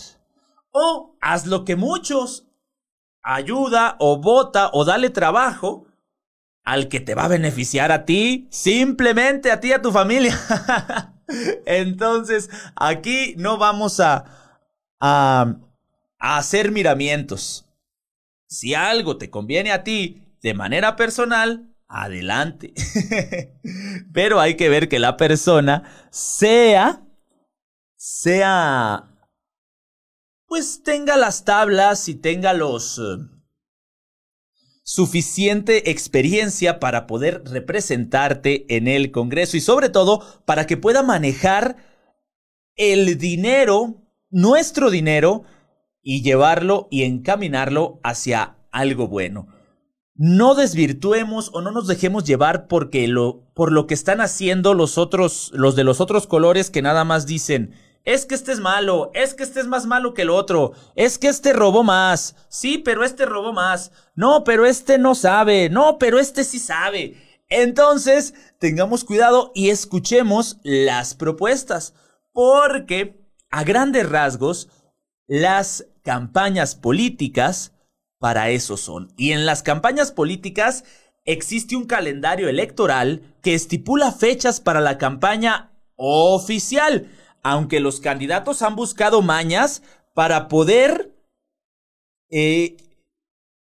O 0.72 1.16
haz 1.20 1.46
lo 1.46 1.64
que 1.64 1.76
muchos 1.76 2.46
ayuda 3.22 3.96
o 3.98 4.20
vota 4.20 4.70
o 4.72 4.84
dale 4.84 5.10
trabajo 5.10 5.86
al 6.64 6.88
que 6.88 7.00
te 7.00 7.14
va 7.14 7.24
a 7.24 7.28
beneficiar 7.28 7.90
a 7.92 8.04
ti, 8.04 8.48
simplemente 8.50 9.50
a 9.50 9.60
ti 9.60 9.72
a 9.72 9.82
tu 9.82 9.90
familia. 9.90 10.38
Entonces, 11.66 12.50
aquí 12.76 13.34
no 13.36 13.58
vamos 13.58 14.00
a, 14.00 14.24
a, 15.00 15.56
a, 16.18 16.36
hacer 16.38 16.70
miramientos. 16.70 17.66
Si 18.46 18.74
algo 18.74 19.16
te 19.16 19.30
conviene 19.30 19.72
a 19.72 19.82
ti 19.82 20.36
de 20.40 20.54
manera 20.54 20.94
personal, 20.94 21.74
adelante. 21.88 22.74
Pero 24.12 24.40
hay 24.40 24.56
que 24.56 24.68
ver 24.68 24.88
que 24.88 24.98
la 24.98 25.16
persona 25.16 25.82
sea, 26.10 27.02
sea 27.96 29.11
pues 30.52 30.82
tenga 30.82 31.16
las 31.16 31.46
tablas 31.46 32.10
y 32.10 32.14
tenga 32.14 32.52
los... 32.52 32.98
Eh, 32.98 33.24
suficiente 34.82 35.90
experiencia 35.90 36.78
para 36.78 37.06
poder 37.06 37.42
representarte 37.46 38.66
en 38.76 38.86
el 38.86 39.12
Congreso 39.12 39.56
y 39.56 39.62
sobre 39.62 39.88
todo 39.88 40.22
para 40.44 40.66
que 40.66 40.76
pueda 40.76 41.02
manejar 41.02 41.78
el 42.76 43.16
dinero, 43.16 44.02
nuestro 44.28 44.90
dinero, 44.90 45.44
y 46.02 46.20
llevarlo 46.20 46.86
y 46.90 47.04
encaminarlo 47.04 47.98
hacia 48.02 48.58
algo 48.70 49.08
bueno. 49.08 49.46
No 50.14 50.54
desvirtuemos 50.54 51.48
o 51.54 51.62
no 51.62 51.70
nos 51.70 51.86
dejemos 51.86 52.24
llevar 52.24 52.66
porque 52.66 53.08
lo, 53.08 53.50
por 53.54 53.72
lo 53.72 53.86
que 53.86 53.94
están 53.94 54.20
haciendo 54.20 54.74
los 54.74 54.98
otros, 54.98 55.50
los 55.54 55.76
de 55.76 55.84
los 55.84 56.02
otros 56.02 56.26
colores 56.26 56.68
que 56.68 56.82
nada 56.82 57.04
más 57.04 57.24
dicen, 57.24 57.74
es 58.04 58.26
que 58.26 58.34
este 58.34 58.52
es 58.52 58.60
malo, 58.60 59.10
es 59.14 59.34
que 59.34 59.42
este 59.42 59.60
es 59.60 59.66
más 59.66 59.86
malo 59.86 60.14
que 60.14 60.22
el 60.22 60.30
otro, 60.30 60.72
es 60.96 61.18
que 61.18 61.28
este 61.28 61.52
robó 61.52 61.84
más, 61.84 62.34
sí, 62.48 62.78
pero 62.78 63.04
este 63.04 63.26
robó 63.26 63.52
más, 63.52 63.92
no, 64.14 64.44
pero 64.44 64.66
este 64.66 64.98
no 64.98 65.14
sabe, 65.14 65.68
no, 65.68 65.98
pero 65.98 66.18
este 66.18 66.44
sí 66.44 66.58
sabe. 66.58 67.16
Entonces, 67.48 68.34
tengamos 68.58 69.04
cuidado 69.04 69.52
y 69.54 69.70
escuchemos 69.70 70.58
las 70.62 71.14
propuestas, 71.14 71.94
porque 72.32 73.22
a 73.50 73.62
grandes 73.64 74.08
rasgos, 74.08 74.68
las 75.26 75.86
campañas 76.02 76.74
políticas 76.74 77.72
para 78.18 78.50
eso 78.50 78.76
son. 78.76 79.12
Y 79.16 79.32
en 79.32 79.46
las 79.46 79.62
campañas 79.62 80.12
políticas 80.12 80.84
existe 81.24 81.76
un 81.76 81.84
calendario 81.84 82.48
electoral 82.48 83.36
que 83.42 83.54
estipula 83.54 84.12
fechas 84.12 84.60
para 84.60 84.80
la 84.80 84.98
campaña 84.98 85.72
oficial 85.96 87.08
aunque 87.42 87.80
los 87.80 88.00
candidatos 88.00 88.62
han 88.62 88.76
buscado 88.76 89.22
mañas 89.22 89.82
para 90.14 90.48
poder, 90.48 91.14
eh, 92.30 92.76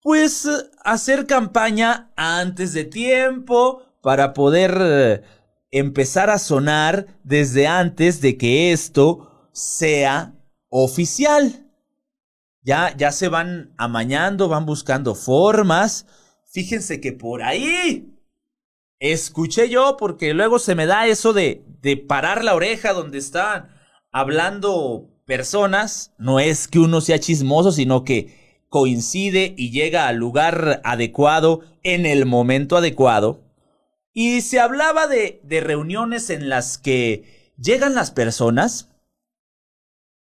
pues, 0.02 0.48
hacer 0.84 1.26
campaña 1.26 2.12
antes 2.16 2.72
de 2.72 2.84
tiempo, 2.84 3.82
para 4.02 4.32
poder 4.32 4.78
eh, 4.80 5.22
empezar 5.70 6.30
a 6.30 6.38
sonar 6.38 7.18
desde 7.24 7.66
antes 7.66 8.20
de 8.20 8.36
que 8.38 8.72
esto 8.72 9.50
sea 9.52 10.34
oficial. 10.68 11.66
Ya, 12.62 12.94
ya 12.96 13.12
se 13.12 13.28
van 13.28 13.74
amañando, 13.76 14.48
van 14.48 14.66
buscando 14.66 15.14
formas. 15.14 16.06
Fíjense 16.50 17.00
que 17.00 17.12
por 17.12 17.42
ahí 17.42 18.17
escuché 19.00 19.68
yo, 19.68 19.96
porque 19.96 20.34
luego 20.34 20.58
se 20.58 20.74
me 20.74 20.86
da 20.86 21.06
eso 21.06 21.32
de, 21.32 21.64
de 21.80 21.96
parar 21.96 22.44
la 22.44 22.54
oreja 22.54 22.92
donde 22.92 23.18
están 23.18 23.68
hablando 24.12 25.08
personas. 25.24 26.14
No 26.18 26.40
es 26.40 26.68
que 26.68 26.78
uno 26.78 27.00
sea 27.00 27.18
chismoso, 27.18 27.72
sino 27.72 28.04
que 28.04 28.64
coincide 28.68 29.54
y 29.56 29.70
llega 29.70 30.08
al 30.08 30.16
lugar 30.16 30.80
adecuado 30.84 31.62
en 31.82 32.06
el 32.06 32.26
momento 32.26 32.76
adecuado. 32.76 33.42
Y 34.12 34.40
se 34.40 34.58
hablaba 34.58 35.06
de, 35.06 35.40
de 35.44 35.60
reuniones 35.60 36.30
en 36.30 36.48
las 36.48 36.76
que 36.78 37.52
llegan 37.56 37.94
las 37.94 38.10
personas 38.10 38.90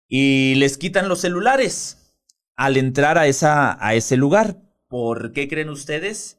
y 0.09 0.55
les 0.57 0.79
quitan 0.79 1.09
los 1.09 1.21
celulares 1.21 2.13
al 2.57 2.77
entrar 2.77 3.19
a, 3.19 3.27
esa, 3.27 3.79
a 3.85 3.95
ese 3.95 4.17
lugar. 4.17 4.57
¿Por 4.89 5.33
qué 5.33 5.49
creen 5.49 5.71
ustedes? 5.71 6.39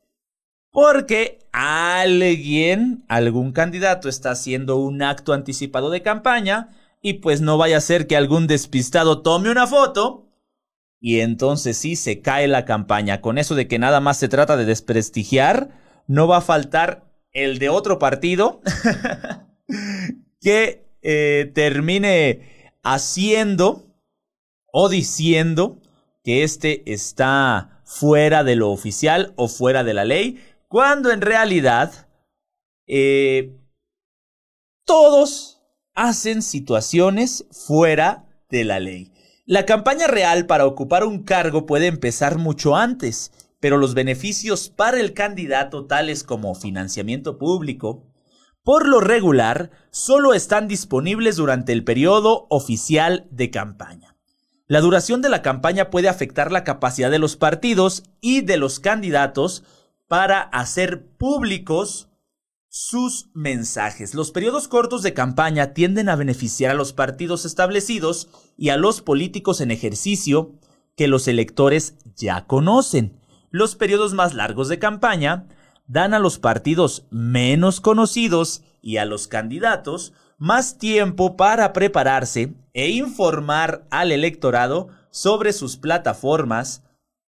porque 0.75 1.44
alguien, 1.57 3.05
algún 3.07 3.53
candidato 3.53 4.09
está 4.09 4.31
haciendo 4.31 4.75
un 4.75 5.01
acto 5.01 5.31
anticipado 5.31 5.89
de 5.89 6.01
campaña 6.01 6.75
y 7.01 7.13
pues 7.13 7.39
no 7.39 7.57
vaya 7.57 7.77
a 7.77 7.81
ser 7.81 8.07
que 8.07 8.17
algún 8.17 8.45
despistado 8.45 9.21
tome 9.21 9.49
una 9.49 9.65
foto 9.65 10.27
y 10.99 11.21
entonces 11.21 11.77
sí 11.77 11.95
se 11.95 12.19
cae 12.19 12.49
la 12.49 12.65
campaña. 12.65 13.21
Con 13.21 13.37
eso 13.37 13.55
de 13.55 13.69
que 13.69 13.79
nada 13.79 14.01
más 14.01 14.17
se 14.17 14.27
trata 14.27 14.57
de 14.57 14.65
desprestigiar, 14.65 15.69
no 16.07 16.27
va 16.27 16.37
a 16.37 16.41
faltar 16.41 17.05
el 17.31 17.57
de 17.57 17.69
otro 17.69 17.99
partido 17.99 18.59
que 20.41 20.89
eh, 21.03 21.51
termine 21.55 22.73
haciendo 22.83 23.95
o 24.73 24.89
diciendo 24.89 25.79
que 26.21 26.43
este 26.43 26.91
está 26.91 27.81
fuera 27.85 28.43
de 28.43 28.57
lo 28.57 28.71
oficial 28.71 29.31
o 29.37 29.47
fuera 29.47 29.85
de 29.85 29.93
la 29.93 30.03
ley 30.03 30.37
cuando 30.75 31.13
en 31.13 31.21
realidad 31.21 32.09
eh, 32.85 33.55
todos 34.83 35.61
hacen 35.93 36.41
situaciones 36.41 37.45
fuera 37.49 38.25
de 38.49 38.65
la 38.65 38.81
ley. 38.81 39.13
La 39.45 39.65
campaña 39.65 40.07
real 40.07 40.47
para 40.47 40.65
ocupar 40.65 41.05
un 41.05 41.23
cargo 41.23 41.65
puede 41.65 41.87
empezar 41.87 42.37
mucho 42.37 42.75
antes, 42.75 43.31
pero 43.61 43.77
los 43.77 43.93
beneficios 43.93 44.67
para 44.67 44.99
el 44.99 45.13
candidato, 45.13 45.85
tales 45.85 46.25
como 46.25 46.53
financiamiento 46.55 47.37
público, 47.37 48.11
por 48.61 48.85
lo 48.85 48.99
regular, 48.99 49.71
solo 49.91 50.33
están 50.33 50.67
disponibles 50.67 51.37
durante 51.37 51.71
el 51.71 51.85
periodo 51.85 52.47
oficial 52.49 53.29
de 53.31 53.49
campaña. 53.49 54.17
La 54.67 54.81
duración 54.81 55.21
de 55.21 55.29
la 55.29 55.41
campaña 55.41 55.89
puede 55.89 56.09
afectar 56.09 56.51
la 56.51 56.65
capacidad 56.65 57.11
de 57.11 57.19
los 57.19 57.37
partidos 57.37 58.03
y 58.19 58.41
de 58.41 58.57
los 58.57 58.81
candidatos 58.81 59.63
para 60.07 60.41
hacer 60.41 61.07
públicos 61.17 62.09
sus 62.69 63.29
mensajes. 63.33 64.13
Los 64.13 64.31
periodos 64.31 64.67
cortos 64.67 65.01
de 65.01 65.13
campaña 65.13 65.73
tienden 65.73 66.09
a 66.09 66.15
beneficiar 66.15 66.71
a 66.71 66.75
los 66.75 66.91
partidos 66.91 67.45
establecidos 67.45 68.27
y 68.57 68.69
a 68.69 68.77
los 68.77 69.01
políticos 69.01 69.61
en 69.61 69.71
ejercicio 69.71 70.59
que 70.97 71.07
los 71.07 71.27
electores 71.27 71.95
ya 72.15 72.45
conocen. 72.47 73.19
Los 73.49 73.75
periodos 73.75 74.13
más 74.13 74.33
largos 74.33 74.67
de 74.67 74.79
campaña 74.79 75.47
dan 75.87 76.13
a 76.13 76.19
los 76.19 76.39
partidos 76.39 77.05
menos 77.11 77.79
conocidos 77.79 78.63
y 78.81 78.97
a 78.97 79.05
los 79.05 79.27
candidatos 79.27 80.13
más 80.37 80.77
tiempo 80.77 81.37
para 81.37 81.71
prepararse 81.71 82.55
e 82.73 82.89
informar 82.89 83.87
al 83.89 84.11
electorado 84.11 84.89
sobre 85.11 85.53
sus 85.53 85.77
plataformas 85.77 86.83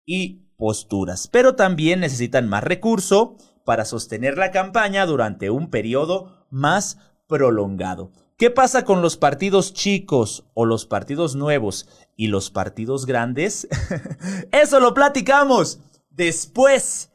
y 0.06 0.46
posturas, 0.58 1.28
pero 1.28 1.56
también 1.56 2.00
necesitan 2.00 2.48
más 2.50 2.63
recurso 2.63 3.38
para 3.65 3.86
sostener 3.86 4.38
la 4.38 4.52
campaña 4.52 5.06
durante 5.06 5.50
un 5.50 5.70
periodo 5.70 6.46
más 6.50 6.98
prolongado. 7.28 8.12
¿Qué 8.38 8.52
pasa 8.52 8.86
con 8.86 9.02
los 9.02 9.17
partidos 9.17 9.74
chicos 9.74 10.46
o 10.54 10.65
los 10.65 10.86
partidos 10.86 11.36
nuevos 11.36 11.88
y 12.15 12.28
los 12.28 12.52
partidos 12.52 13.06
grandes? 13.06 13.67
Eso 14.52 14.80
lo 14.80 14.93
platicamos 14.93 15.80
después. 16.10 17.12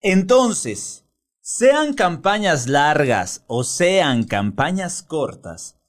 Entonces, 0.00 1.04
sean 1.40 1.94
campañas 1.94 2.68
largas 2.68 3.44
o 3.46 3.64
sean 3.64 4.24
campañas 4.24 5.02
cortas, 5.02 5.80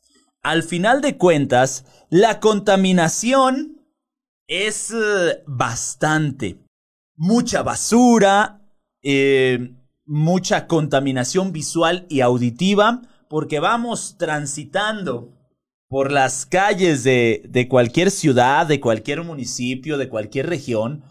al 0.44 0.64
final 0.64 1.02
de 1.02 1.18
cuentas, 1.18 1.86
la 2.10 2.40
contaminación 2.40 3.86
es 4.48 4.92
eh, 4.92 5.44
bastante. 5.46 6.61
Mucha 7.24 7.62
basura, 7.62 8.62
eh, 9.04 9.76
mucha 10.08 10.66
contaminación 10.66 11.52
visual 11.52 12.08
y 12.10 12.22
auditiva, 12.22 13.04
porque 13.30 13.60
vamos 13.60 14.16
transitando 14.18 15.30
por 15.88 16.12
las 16.12 16.48
calles 16.48 17.04
de, 17.04 17.44
de 17.48 17.68
cualquier 17.68 18.10
ciudad, 18.10 18.66
de 18.66 18.80
cualquier 18.80 19.24
municipio, 19.24 20.00
de 20.00 20.10
cualquier 20.10 20.50
región, 20.50 21.04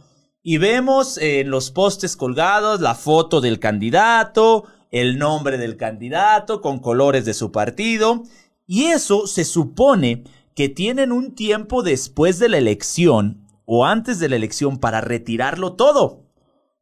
y 0.42 0.58
vemos 0.58 1.16
en 1.16 1.48
los 1.48 1.70
postes 1.70 2.16
colgados 2.16 2.80
la 2.80 2.96
foto 2.96 3.40
del 3.40 3.60
candidato, 3.60 4.64
el 4.90 5.16
nombre 5.16 5.58
del 5.58 5.76
candidato 5.76 6.60
con 6.60 6.80
colores 6.80 7.24
de 7.24 7.34
su 7.34 7.52
partido, 7.52 8.24
y 8.66 8.86
eso 8.86 9.28
se 9.28 9.44
supone 9.44 10.24
que 10.56 10.68
tienen 10.68 11.12
un 11.12 11.36
tiempo 11.36 11.84
después 11.84 12.40
de 12.40 12.48
la 12.48 12.58
elección 12.58 13.46
o 13.72 13.86
antes 13.86 14.18
de 14.18 14.28
la 14.28 14.34
elección 14.34 14.78
para 14.78 15.00
retirarlo 15.00 15.74
todo. 15.74 16.24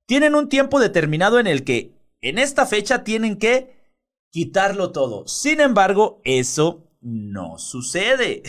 Tienen 0.07 0.35
un 0.35 0.48
tiempo 0.48 0.81
determinado 0.81 1.38
en 1.38 1.46
el 1.46 1.62
que 1.62 1.92
en 2.22 2.38
esta 2.38 2.64
fecha 2.64 3.05
tienen 3.05 3.37
que 3.37 3.77
quitarlo 4.31 4.90
todo. 4.90 5.29
Sin 5.29 5.61
embargo, 5.61 6.22
eso 6.24 6.88
no 7.03 7.59
sucede. 7.59 8.42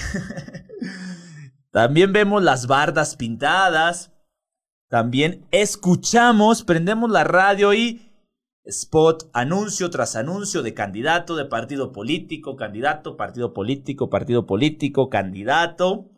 También 1.71 2.13
vemos 2.13 2.41
las 2.41 2.65
bardas 2.65 3.17
pintadas. 3.17 4.13
También 4.87 5.45
escuchamos, 5.51 6.63
prendemos 6.63 7.11
la 7.11 7.25
radio 7.25 7.73
y 7.73 8.09
spot, 8.63 9.29
anuncio 9.33 9.89
tras 9.89 10.15
anuncio 10.15 10.63
de 10.63 10.73
candidato, 10.73 11.35
de 11.35 11.43
partido 11.43 11.91
político, 11.91 12.55
candidato, 12.55 13.17
partido 13.17 13.53
político, 13.53 14.09
partido 14.09 14.45
político, 14.45 15.09
candidato. 15.09 16.09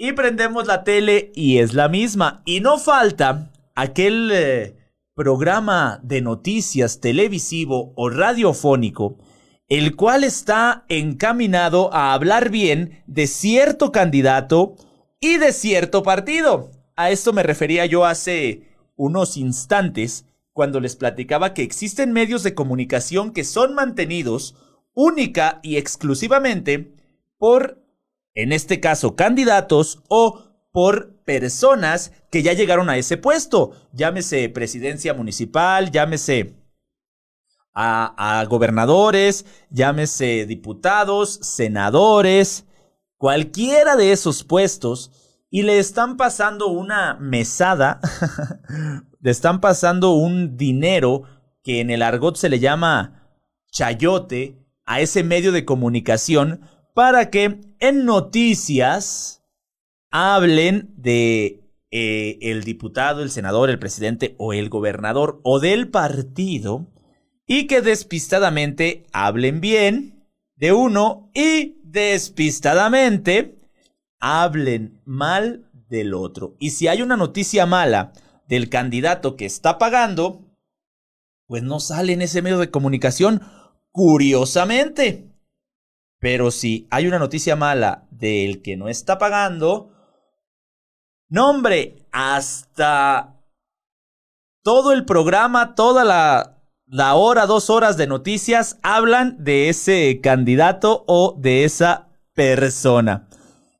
Y 0.00 0.12
prendemos 0.12 0.68
la 0.68 0.84
tele 0.84 1.32
y 1.34 1.58
es 1.58 1.74
la 1.74 1.88
misma. 1.88 2.42
Y 2.46 2.60
no 2.60 2.78
falta 2.78 3.50
aquel 3.74 4.30
eh, 4.32 4.76
programa 5.14 5.98
de 6.04 6.20
noticias 6.20 7.00
televisivo 7.00 7.92
o 7.96 8.08
radiofónico, 8.08 9.18
el 9.68 9.96
cual 9.96 10.22
está 10.22 10.84
encaminado 10.88 11.92
a 11.92 12.14
hablar 12.14 12.48
bien 12.48 13.02
de 13.08 13.26
cierto 13.26 13.90
candidato 13.90 14.76
y 15.18 15.38
de 15.38 15.52
cierto 15.52 16.04
partido. 16.04 16.70
A 16.94 17.10
esto 17.10 17.32
me 17.32 17.42
refería 17.42 17.84
yo 17.84 18.04
hace 18.04 18.68
unos 18.94 19.36
instantes 19.36 20.26
cuando 20.52 20.78
les 20.78 20.94
platicaba 20.94 21.54
que 21.54 21.62
existen 21.62 22.12
medios 22.12 22.44
de 22.44 22.54
comunicación 22.54 23.32
que 23.32 23.42
son 23.42 23.74
mantenidos 23.74 24.54
única 24.94 25.58
y 25.64 25.76
exclusivamente 25.76 26.94
por, 27.36 27.82
en 28.38 28.52
este 28.52 28.78
caso, 28.78 29.16
candidatos 29.16 30.04
o 30.08 30.44
por 30.70 31.16
personas 31.24 32.12
que 32.30 32.44
ya 32.44 32.52
llegaron 32.52 32.88
a 32.88 32.96
ese 32.96 33.16
puesto. 33.16 33.72
Llámese 33.92 34.48
presidencia 34.48 35.12
municipal, 35.12 35.90
llámese 35.90 36.54
a, 37.74 38.38
a, 38.38 38.44
gobernadores, 38.44 39.44
llámese 39.70 40.46
diputados, 40.46 41.40
senadores, 41.42 42.64
cualquiera 43.16 43.96
de 43.96 44.12
esos 44.12 44.44
puestos, 44.44 45.10
y 45.50 45.62
le 45.62 45.80
están 45.80 46.16
pasando 46.16 46.68
una 46.68 47.14
mesada 47.14 48.00
le 49.20 49.30
están 49.32 49.60
pasando 49.60 50.12
un 50.12 50.56
dinero 50.56 51.24
que 51.64 51.80
en 51.80 51.90
el 51.90 52.02
argot 52.02 52.36
se 52.36 52.48
le 52.48 52.60
llama 52.60 53.32
chayote 53.72 54.64
a 54.84 55.00
ese 55.00 55.24
medio 55.24 55.50
de 55.50 55.64
comunicación 55.64 56.60
para 56.98 57.30
que 57.30 57.60
en 57.78 58.04
noticias 58.04 59.44
hablen 60.10 60.92
de 60.96 61.62
eh, 61.92 62.38
el 62.40 62.64
diputado, 62.64 63.22
el 63.22 63.30
senador, 63.30 63.70
el 63.70 63.78
presidente 63.78 64.34
o 64.36 64.52
el 64.52 64.68
gobernador 64.68 65.38
o 65.44 65.60
del 65.60 65.90
partido 65.90 66.88
y 67.46 67.68
que 67.68 67.82
despistadamente 67.82 69.06
hablen 69.12 69.60
bien 69.60 70.28
de 70.56 70.72
uno 70.72 71.30
y 71.34 71.76
despistadamente 71.84 73.60
hablen 74.18 75.00
mal 75.04 75.70
del 75.88 76.14
otro. 76.14 76.56
Y 76.58 76.70
si 76.70 76.88
hay 76.88 77.00
una 77.00 77.16
noticia 77.16 77.64
mala, 77.64 78.12
del 78.48 78.68
candidato 78.68 79.36
que 79.36 79.46
está 79.46 79.78
pagando, 79.78 80.42
pues 81.46 81.62
no 81.62 81.78
sale 81.78 82.12
en 82.12 82.22
ese 82.22 82.42
medio 82.42 82.58
de 82.58 82.72
comunicación, 82.72 83.40
curiosamente. 83.92 85.27
Pero 86.20 86.50
si 86.50 86.86
hay 86.90 87.06
una 87.06 87.18
noticia 87.18 87.54
mala 87.56 88.06
del 88.10 88.62
que 88.62 88.76
no 88.76 88.88
está 88.88 89.18
pagando, 89.18 89.92
no 91.28 91.50
hombre, 91.50 92.06
hasta 92.10 93.40
todo 94.62 94.92
el 94.92 95.04
programa, 95.04 95.74
toda 95.74 96.04
la, 96.04 96.58
la 96.86 97.14
hora, 97.14 97.46
dos 97.46 97.70
horas 97.70 97.96
de 97.96 98.06
noticias 98.06 98.78
hablan 98.82 99.42
de 99.44 99.68
ese 99.68 100.20
candidato 100.22 101.04
o 101.06 101.36
de 101.38 101.64
esa 101.64 102.08
persona. 102.34 103.28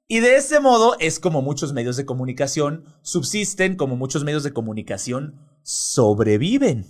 Y 0.07 0.20
de 0.20 0.37
ese 0.37 0.61
modo 0.61 0.96
es 1.01 1.20
como 1.20 1.42
muchos 1.42 1.72
medios 1.72 1.96
de 1.96 2.07
comunicación 2.07 2.85
subsisten, 3.03 3.77
como 3.77 3.96
muchos 3.96 4.24
medios 4.24 4.42
de 4.42 4.53
comunicación 4.53 5.38
sobreviven. 5.62 6.87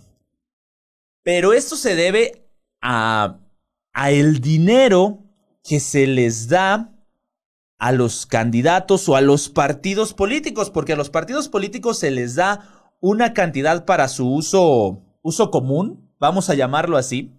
Pero 1.25 1.53
esto 1.53 1.75
se 1.77 1.97
debe 1.97 2.49
a, 2.81 3.41
a 3.93 4.11
el 4.11 4.41
dinero 4.41 5.28
que 5.69 5.81
se 5.81 6.07
les 6.07 6.49
da 6.49 6.95
a 7.79 7.93
los 7.93 8.27
candidatos 8.27 9.09
o 9.09 9.17
a 9.17 9.21
los 9.21 9.49
partidos 9.49 10.15
políticos, 10.15 10.71
porque 10.71 10.95
a 10.95 10.97
los 10.97 11.11
partidos 11.11 11.49
políticos 11.49 11.99
se 11.99 12.11
les 12.11 12.35
da 12.35 12.95
una 13.01 13.35
cantidad 13.35 13.85
para 13.85 14.09
su 14.09 14.33
uso, 14.33 15.03
uso 15.23 15.51
común, 15.51 16.11
vamos 16.19 16.51
a 16.51 16.55
llamarlo 16.55 16.97
así, 16.97 17.33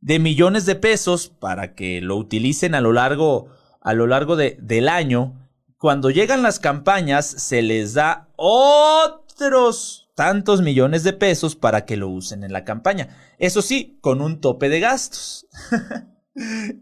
de 0.00 0.18
millones 0.18 0.66
de 0.66 0.74
pesos 0.74 1.28
para 1.28 1.74
que 1.74 2.00
lo 2.00 2.16
utilicen 2.16 2.74
a 2.74 2.80
lo 2.80 2.92
largo 2.92 3.48
a 3.80 3.94
lo 3.94 4.08
largo 4.08 4.34
de, 4.34 4.58
del 4.60 4.88
año, 4.88 5.48
cuando 5.78 6.10
llegan 6.10 6.42
las 6.42 6.58
campañas 6.58 7.24
se 7.24 7.62
les 7.62 7.94
da 7.94 8.28
otros 8.34 10.10
tantos 10.16 10.60
millones 10.60 11.04
de 11.04 11.12
pesos 11.12 11.54
para 11.54 11.84
que 11.84 11.96
lo 11.96 12.08
usen 12.08 12.42
en 12.42 12.52
la 12.52 12.64
campaña. 12.64 13.16
Eso 13.38 13.62
sí, 13.62 13.96
con 14.00 14.22
un 14.22 14.40
tope 14.40 14.68
de 14.68 14.80
gastos. 14.80 15.46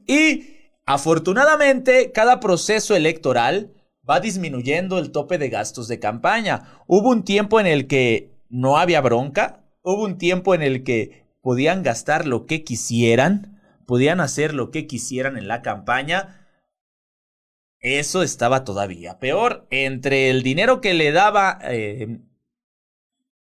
y 0.06 0.44
afortunadamente, 0.86 2.12
cada 2.12 2.40
proceso 2.40 2.96
electoral 2.96 3.72
va 4.08 4.20
disminuyendo 4.20 4.98
el 4.98 5.12
tope 5.12 5.38
de 5.38 5.48
gastos 5.48 5.88
de 5.88 5.98
campaña. 5.98 6.80
Hubo 6.86 7.10
un 7.10 7.24
tiempo 7.24 7.60
en 7.60 7.66
el 7.66 7.86
que 7.86 8.34
no 8.48 8.76
había 8.76 9.00
bronca, 9.00 9.64
hubo 9.82 10.04
un 10.04 10.18
tiempo 10.18 10.54
en 10.54 10.62
el 10.62 10.84
que 10.84 11.24
podían 11.40 11.82
gastar 11.82 12.26
lo 12.26 12.46
que 12.46 12.64
quisieran, 12.64 13.60
podían 13.86 14.20
hacer 14.20 14.54
lo 14.54 14.70
que 14.70 14.86
quisieran 14.86 15.36
en 15.36 15.48
la 15.48 15.62
campaña, 15.62 16.44
eso 17.84 18.22
estaba 18.22 18.64
todavía 18.64 19.18
peor. 19.18 19.66
Entre 19.70 20.30
el 20.30 20.42
dinero 20.42 20.80
que 20.80 20.94
le 20.94 21.12
daba 21.12 21.58
eh, 21.64 22.20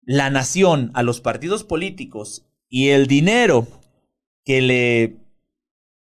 la 0.00 0.30
nación 0.30 0.90
a 0.94 1.02
los 1.02 1.20
partidos 1.20 1.62
políticos 1.62 2.46
y 2.66 2.88
el 2.88 3.06
dinero 3.06 3.66
que 4.44 4.62
le, 4.62 5.19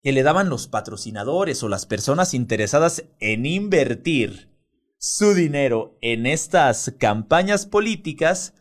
que 0.01 0.11
le 0.11 0.23
daban 0.23 0.49
los 0.49 0.67
patrocinadores 0.67 1.63
o 1.63 1.69
las 1.69 1.85
personas 1.85 2.33
interesadas 2.33 3.05
en 3.19 3.45
invertir 3.45 4.49
su 4.97 5.33
dinero 5.33 5.97
en 6.01 6.25
estas 6.25 6.93
campañas 6.99 7.65
políticas, 7.65 8.53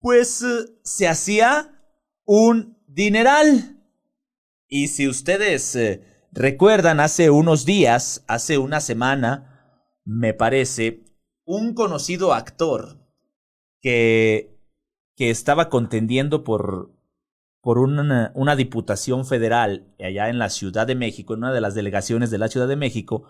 pues 0.00 0.42
eh, 0.42 0.66
se 0.82 1.08
hacía 1.08 1.82
un 2.24 2.78
dineral. 2.86 3.82
Y 4.68 4.88
si 4.88 5.08
ustedes... 5.08 5.76
Eh, 5.76 6.12
Recuerdan 6.34 6.98
hace 7.00 7.28
unos 7.28 7.66
días, 7.66 8.24
hace 8.26 8.56
una 8.56 8.80
semana, 8.80 10.00
me 10.06 10.32
parece, 10.32 11.04
un 11.44 11.74
conocido 11.74 12.32
actor 12.32 13.06
que, 13.82 14.58
que 15.14 15.28
estaba 15.28 15.68
contendiendo 15.68 16.42
por, 16.42 16.91
por 17.62 17.78
una, 17.78 18.32
una, 18.34 18.56
diputación 18.56 19.24
federal 19.24 19.86
allá 19.98 20.28
en 20.28 20.38
la 20.38 20.50
Ciudad 20.50 20.86
de 20.86 20.96
México, 20.96 21.32
en 21.32 21.38
una 21.38 21.52
de 21.52 21.60
las 21.60 21.74
delegaciones 21.74 22.30
de 22.30 22.38
la 22.38 22.48
Ciudad 22.48 22.68
de 22.68 22.76
México, 22.76 23.24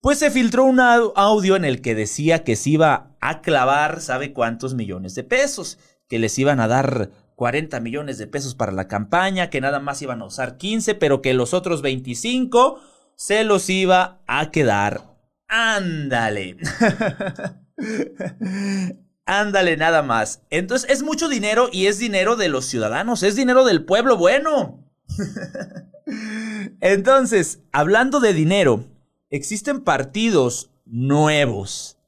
pues 0.00 0.18
se 0.18 0.30
filtró 0.30 0.64
un 0.64 0.80
audio 0.80 1.54
en 1.56 1.64
el 1.64 1.80
que 1.82 1.94
decía 1.94 2.44
que 2.44 2.56
se 2.56 2.70
iba 2.70 3.16
a 3.20 3.40
clavar, 3.42 4.00
¿sabe 4.00 4.32
cuántos 4.32 4.74
millones 4.74 5.14
de 5.14 5.24
pesos? 5.24 5.78
Que 6.08 6.18
les 6.18 6.38
iban 6.38 6.60
a 6.60 6.68
dar 6.68 7.10
40 7.34 7.78
millones 7.80 8.16
de 8.18 8.26
pesos 8.26 8.54
para 8.54 8.72
la 8.72 8.88
campaña, 8.88 9.50
que 9.50 9.60
nada 9.60 9.80
más 9.80 10.00
iban 10.00 10.22
a 10.22 10.26
usar 10.26 10.56
15, 10.56 10.94
pero 10.94 11.20
que 11.20 11.34
los 11.34 11.52
otros 11.52 11.82
25 11.82 12.80
se 13.16 13.44
los 13.44 13.68
iba 13.68 14.22
a 14.26 14.50
quedar. 14.50 15.16
Ándale. 15.48 16.56
Ándale 19.28 19.76
nada 19.76 20.02
más. 20.02 20.40
Entonces 20.48 20.88
es 20.88 21.02
mucho 21.02 21.28
dinero 21.28 21.68
y 21.70 21.86
es 21.86 21.98
dinero 21.98 22.34
de 22.34 22.48
los 22.48 22.64
ciudadanos, 22.64 23.22
es 23.22 23.36
dinero 23.36 23.66
del 23.66 23.84
pueblo 23.84 24.16
bueno. 24.16 24.82
Entonces, 26.80 27.60
hablando 27.70 28.20
de 28.20 28.32
dinero, 28.32 28.86
existen 29.28 29.84
partidos 29.84 30.70
nuevos 30.86 31.98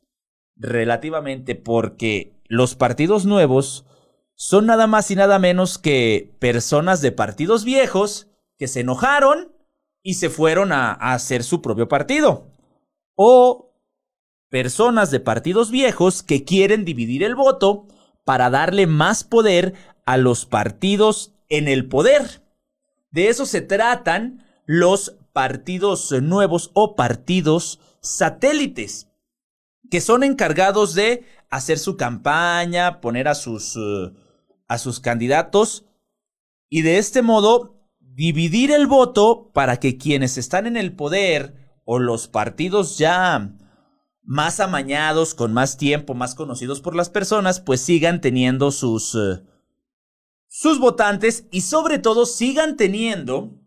relativamente 0.56 1.56
porque 1.56 2.32
los 2.48 2.74
partidos 2.74 3.26
nuevos 3.26 3.84
son 4.34 4.64
nada 4.64 4.86
más 4.86 5.10
y 5.10 5.16
nada 5.16 5.38
menos 5.38 5.76
que 5.76 6.34
personas 6.38 7.02
de 7.02 7.12
partidos 7.12 7.64
viejos 7.64 8.28
que 8.56 8.66
se 8.66 8.80
enojaron 8.80 9.52
y 10.02 10.14
se 10.14 10.30
fueron 10.30 10.72
a, 10.72 10.92
hacer 10.92 11.44
su 11.44 11.60
propio 11.60 11.86
partido. 11.86 12.46
O 13.14 13.69
personas 14.50 15.10
de 15.10 15.20
partidos 15.20 15.70
viejos 15.70 16.22
que 16.22 16.44
quieren 16.44 16.84
dividir 16.84 17.22
el 17.22 17.34
voto 17.34 17.86
para 18.24 18.50
darle 18.50 18.86
más 18.86 19.24
poder 19.24 19.74
a 20.04 20.16
los 20.16 20.44
partidos 20.44 21.32
en 21.48 21.68
el 21.68 21.88
poder. 21.88 22.42
De 23.10 23.28
eso 23.28 23.46
se 23.46 23.60
tratan 23.60 24.44
los 24.66 25.16
partidos 25.32 26.12
nuevos 26.20 26.70
o 26.74 26.96
partidos 26.96 27.80
satélites, 28.00 29.08
que 29.90 30.00
son 30.00 30.22
encargados 30.22 30.94
de 30.94 31.24
hacer 31.48 31.78
su 31.78 31.96
campaña, 31.96 33.00
poner 33.00 33.28
a 33.28 33.34
sus, 33.34 33.76
eh, 33.76 34.12
a 34.68 34.78
sus 34.78 35.00
candidatos 35.00 35.84
y 36.68 36.82
de 36.82 36.98
este 36.98 37.22
modo 37.22 37.76
dividir 37.98 38.70
el 38.70 38.86
voto 38.86 39.50
para 39.52 39.78
que 39.78 39.96
quienes 39.96 40.38
están 40.38 40.66
en 40.66 40.76
el 40.76 40.94
poder 40.94 41.54
o 41.84 41.98
los 41.98 42.28
partidos 42.28 42.98
ya 42.98 43.52
más 44.22 44.60
amañados, 44.60 45.34
con 45.34 45.52
más 45.52 45.76
tiempo, 45.76 46.14
más 46.14 46.34
conocidos 46.34 46.80
por 46.80 46.94
las 46.94 47.10
personas, 47.10 47.60
pues 47.60 47.80
sigan 47.80 48.20
teniendo 48.20 48.70
sus, 48.70 49.14
eh, 49.14 49.42
sus 50.48 50.78
votantes 50.78 51.46
y 51.50 51.62
sobre 51.62 51.98
todo 51.98 52.26
sigan 52.26 52.76
teniendo 52.76 53.58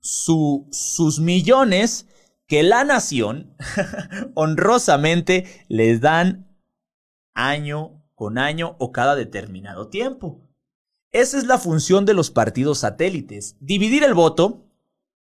su, 0.00 0.68
sus 0.70 1.20
millones 1.20 2.06
que 2.46 2.62
la 2.62 2.84
nación 2.84 3.56
honrosamente 4.34 5.64
les 5.68 6.00
dan 6.00 6.58
año 7.34 8.02
con 8.14 8.38
año 8.38 8.76
o 8.78 8.92
cada 8.92 9.16
determinado 9.16 9.88
tiempo. 9.88 10.40
Esa 11.10 11.38
es 11.38 11.46
la 11.46 11.58
función 11.58 12.04
de 12.04 12.14
los 12.14 12.30
partidos 12.30 12.78
satélites, 12.78 13.56
dividir 13.60 14.02
el 14.04 14.14
voto 14.14 14.66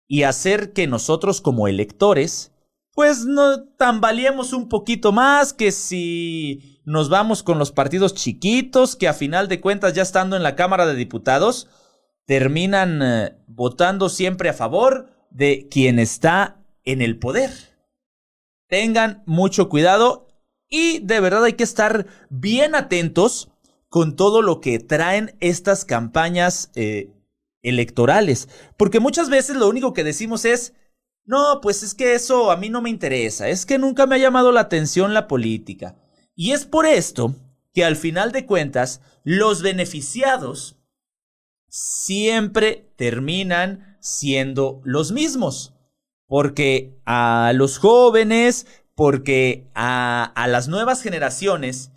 y 0.08 0.22
hacer 0.22 0.72
que 0.72 0.86
nosotros 0.86 1.40
como 1.40 1.68
electores 1.68 2.52
pues 2.96 3.26
no 3.26 3.62
tambaleemos 3.76 4.54
un 4.54 4.70
poquito 4.70 5.12
más 5.12 5.52
que 5.52 5.70
si 5.70 6.80
nos 6.86 7.10
vamos 7.10 7.42
con 7.42 7.58
los 7.58 7.70
partidos 7.70 8.14
chiquitos 8.14 8.96
que 8.96 9.06
a 9.06 9.12
final 9.12 9.48
de 9.48 9.60
cuentas 9.60 9.92
ya 9.92 10.00
estando 10.00 10.34
en 10.34 10.42
la 10.42 10.56
Cámara 10.56 10.86
de 10.86 10.94
Diputados 10.94 11.68
terminan 12.24 13.02
eh, 13.02 13.36
votando 13.48 14.08
siempre 14.08 14.48
a 14.48 14.54
favor 14.54 15.10
de 15.28 15.68
quien 15.70 15.98
está 15.98 16.64
en 16.84 17.02
el 17.02 17.18
poder. 17.18 17.50
Tengan 18.66 19.22
mucho 19.26 19.68
cuidado 19.68 20.28
y 20.66 21.00
de 21.00 21.20
verdad 21.20 21.44
hay 21.44 21.52
que 21.52 21.64
estar 21.64 22.06
bien 22.30 22.74
atentos 22.74 23.50
con 23.90 24.16
todo 24.16 24.40
lo 24.40 24.62
que 24.62 24.78
traen 24.78 25.36
estas 25.40 25.84
campañas 25.84 26.70
eh, 26.74 27.12
electorales. 27.60 28.48
Porque 28.78 29.00
muchas 29.00 29.28
veces 29.28 29.56
lo 29.56 29.68
único 29.68 29.92
que 29.92 30.02
decimos 30.02 30.46
es, 30.46 30.72
no, 31.26 31.60
pues 31.60 31.82
es 31.82 31.94
que 31.94 32.14
eso 32.14 32.50
a 32.50 32.56
mí 32.56 32.70
no 32.70 32.80
me 32.80 32.90
interesa, 32.90 33.48
es 33.48 33.66
que 33.66 33.78
nunca 33.78 34.06
me 34.06 34.14
ha 34.14 34.18
llamado 34.18 34.52
la 34.52 34.60
atención 34.60 35.12
la 35.12 35.28
política. 35.28 35.96
Y 36.34 36.52
es 36.52 36.64
por 36.64 36.86
esto 36.86 37.34
que 37.74 37.84
al 37.84 37.96
final 37.96 38.32
de 38.32 38.46
cuentas 38.46 39.00
los 39.24 39.60
beneficiados 39.60 40.76
siempre 41.68 42.92
terminan 42.96 43.98
siendo 44.00 44.80
los 44.84 45.12
mismos. 45.12 45.74
Porque 46.28 46.98
a 47.04 47.52
los 47.54 47.78
jóvenes, 47.78 48.66
porque 48.94 49.70
a, 49.74 50.32
las 50.48 50.68
nuevas 50.68 51.02
generaciones, 51.02 51.92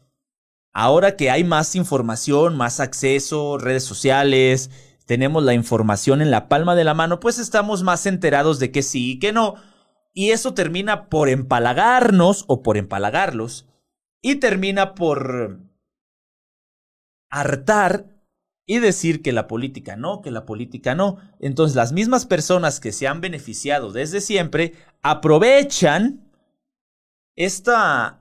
ahora 0.74 1.16
que 1.16 1.32
hay 1.32 1.44
más 1.44 1.76
información, 1.76 2.58
más 2.58 2.80
acceso, 2.80 3.58
redes 3.58 3.84
sociales, 3.84 4.70
tenemos 5.10 5.43
la 5.43 5.55
información 5.55 6.22
en 6.22 6.30
la 6.30 6.47
palma 6.47 6.76
de 6.76 6.84
la 6.84 6.93
mano, 6.93 7.20
pues 7.20 7.39
estamos 7.39 7.82
más 7.82 8.05
enterados 8.05 8.60
de 8.60 8.72
que 8.72 8.84
sí 8.84 9.14
y 9.14 9.20
que 9.20 9.34
no. 9.34 9.55
Y 10.14 10.30
eso 10.30 10.53
termina 10.53 11.10
por 11.10 11.30
empalagarnos 11.30 12.45
o 12.45 12.62
por 12.62 12.78
empalagarlos. 12.78 13.68
Y 14.22 14.36
termina 14.36 14.93
por 14.93 15.62
hartar 17.32 18.05
y 18.68 18.78
decir 18.78 19.24
que 19.24 19.32
la 19.32 19.47
política 19.47 19.95
no, 19.95 20.22
que 20.22 20.30
la 20.30 20.45
política 20.45 20.93
no. 20.93 21.18
Entonces 21.39 21.76
las 21.76 21.91
mismas 21.91 22.28
personas 22.28 22.80
que 22.80 22.91
se 22.91 23.07
han 23.07 23.20
beneficiado 23.20 23.91
desde 23.91 24.22
siempre 24.22 24.76
aprovechan 25.01 26.32
esta, 27.36 28.18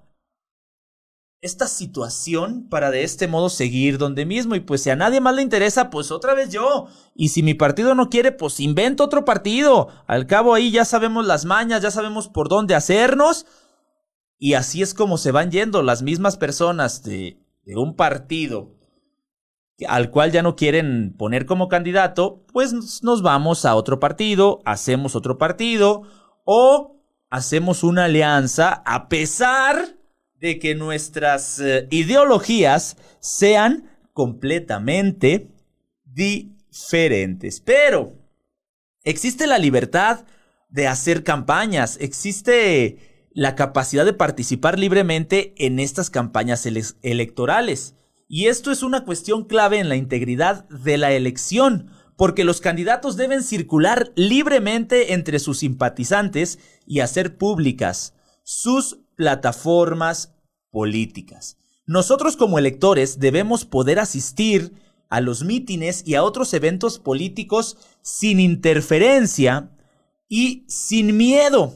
esta 1.41 1.69
situación 1.69 2.69
para 2.69 2.91
de 2.91 3.05
este 3.05 3.29
modo 3.29 3.49
seguir 3.49 3.99
donde 3.99 4.27
mismo. 4.27 4.55
Y 4.55 4.61
pues 4.61 4.83
si 4.83 4.91
a 4.91 4.97
nadie 4.97 5.21
más 5.21 5.35
le 5.35 5.43
interesa, 5.43 5.91
pues 5.91 6.11
otra 6.11 6.35
vez 6.35 6.51
yo. 6.51 6.87
Y 7.15 7.29
si 7.29 7.43
mi 7.43 7.55
partido 7.55 7.95
no 7.95 8.11
quiere, 8.11 8.33
pues 8.33 8.61
invento 8.61 9.05
otro 9.05 9.25
partido. 9.25 9.89
Al 10.07 10.27
cabo 10.27 10.55
ahí 10.55 10.71
ya 10.71 10.85
sabemos 10.85 11.27
las 11.27 11.45
mañas, 11.45 11.83
ya 11.83 11.91
sabemos 11.91 12.29
por 12.29 12.49
dónde 12.49 12.75
hacernos. 12.75 13.47
Y 14.39 14.55
así 14.55 14.83
es 14.83 14.95
como 14.95 15.19
se 15.19 15.33
van 15.33 15.51
yendo 15.51 15.83
las 15.83 16.03
mismas 16.03 16.37
personas 16.37 17.03
de, 17.03 17.41
de 17.65 17.77
un 17.77 17.97
partido 17.97 18.79
al 19.87 20.11
cual 20.11 20.33
ya 20.33 20.43
no 20.43 20.57
quieren 20.57 21.15
poner 21.17 21.47
como 21.47 21.69
candidato, 21.69 22.45
pues 22.53 23.03
nos 23.03 23.23
vamos 23.23 23.65
a 23.65 23.77
otro 23.77 24.01
partido, 24.01 24.61
hacemos 24.65 25.15
otro 25.15 25.39
partido 25.39 26.03
o 26.45 27.01
hacemos 27.31 27.85
una 27.85 28.07
alianza 28.07 28.83
a 28.85 29.09
pesar 29.09 29.98
de 30.41 30.59
que 30.59 30.75
nuestras 30.75 31.59
eh, 31.61 31.87
ideologías 31.91 32.97
sean 33.21 33.91
completamente 34.13 35.51
diferentes. 36.05 37.61
Pero 37.61 38.15
existe 39.05 39.47
la 39.47 39.59
libertad 39.59 40.25
de 40.69 40.87
hacer 40.87 41.25
campañas, 41.25 41.97
existe 42.01 43.29
la 43.33 43.55
capacidad 43.55 44.05
de 44.05 44.13
participar 44.13 44.79
libremente 44.79 45.55
en 45.59 45.79
estas 45.79 46.11
campañas 46.11 46.67
electorales. 47.03 47.95
Y 48.29 48.47
esto 48.47 48.71
es 48.71 48.83
una 48.83 49.05
cuestión 49.05 49.45
clave 49.45 49.79
en 49.79 49.89
la 49.89 49.97
integridad 49.97 50.69
de 50.69 50.99
la 50.99 51.13
elección, 51.13 51.91
porque 52.17 52.45
los 52.45 52.61
candidatos 52.61 53.17
deben 53.17 53.43
circular 53.43 54.13
libremente 54.17 55.15
entre 55.15 55.39
sus 55.39 55.61
simpatizantes 55.61 56.59
y 56.85 57.01
hacer 57.01 57.39
públicas 57.39 58.15
sus 58.43 58.99
plataformas 59.19 60.33
políticas. 60.71 61.59
Nosotros 61.87 62.37
como 62.37 62.59
electores 62.59 63.19
debemos 63.19 63.65
poder 63.65 63.99
asistir 63.99 64.73
a 65.11 65.21
los 65.21 65.43
mítines 65.43 66.07
y 66.07 66.15
a 66.15 66.23
otros 66.23 66.55
eventos 66.55 67.01
políticos 67.01 67.77
sin 68.01 68.39
interferencia 68.39 69.71
y 70.29 70.65
sin 70.69 71.17
miedo. 71.17 71.75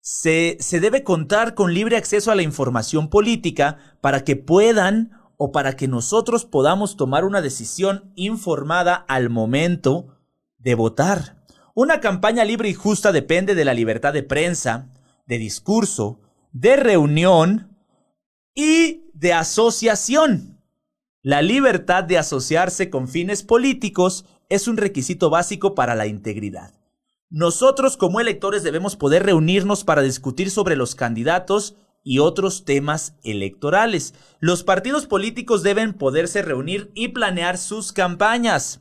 Se, 0.00 0.56
se, 0.60 0.80
debe 0.80 1.04
contar 1.04 1.54
con 1.54 1.74
libre 1.74 1.98
acceso 1.98 2.30
a 2.30 2.36
la 2.36 2.42
información 2.42 3.10
política 3.10 3.76
para 4.00 4.24
que 4.24 4.36
puedan 4.36 5.10
o 5.36 5.52
para 5.52 5.76
que 5.76 5.88
nosotros 5.88 6.46
podamos 6.46 6.96
tomar 6.96 7.24
una 7.24 7.42
decisión 7.42 8.12
informada 8.14 8.94
al 8.94 9.28
momento 9.28 10.16
de 10.58 10.74
votar. 10.74 11.44
Una 11.74 12.00
campaña 12.00 12.44
libre 12.44 12.70
y 12.70 12.74
justa 12.74 13.12
depende 13.12 13.54
de 13.54 13.66
la 13.66 13.74
libertad 13.74 14.14
de 14.14 14.22
prensa, 14.22 14.88
de 15.26 15.36
discurso, 15.36 16.20
de 16.58 16.76
reunión 16.76 17.76
y 18.54 19.10
de 19.12 19.34
asociación. 19.34 20.62
La 21.20 21.42
libertad 21.42 22.04
de 22.04 22.16
asociarse 22.16 22.88
con 22.88 23.08
fines 23.08 23.42
políticos 23.42 24.24
es 24.48 24.66
un 24.66 24.78
requisito 24.78 25.28
básico 25.28 25.74
para 25.74 25.94
la 25.94 26.06
integridad. 26.06 26.72
Nosotros 27.28 27.98
como 27.98 28.20
electores 28.20 28.62
debemos 28.62 28.96
poder 28.96 29.24
reunirnos 29.24 29.84
para 29.84 30.00
discutir 30.00 30.50
sobre 30.50 30.76
los 30.76 30.94
candidatos 30.94 31.76
y 32.02 32.20
otros 32.20 32.64
temas 32.64 33.16
electorales. 33.22 34.14
Los 34.38 34.62
partidos 34.62 35.06
políticos 35.06 35.62
deben 35.62 35.92
poderse 35.92 36.40
reunir 36.40 36.90
y 36.94 37.08
planear 37.08 37.58
sus 37.58 37.92
campañas 37.92 38.80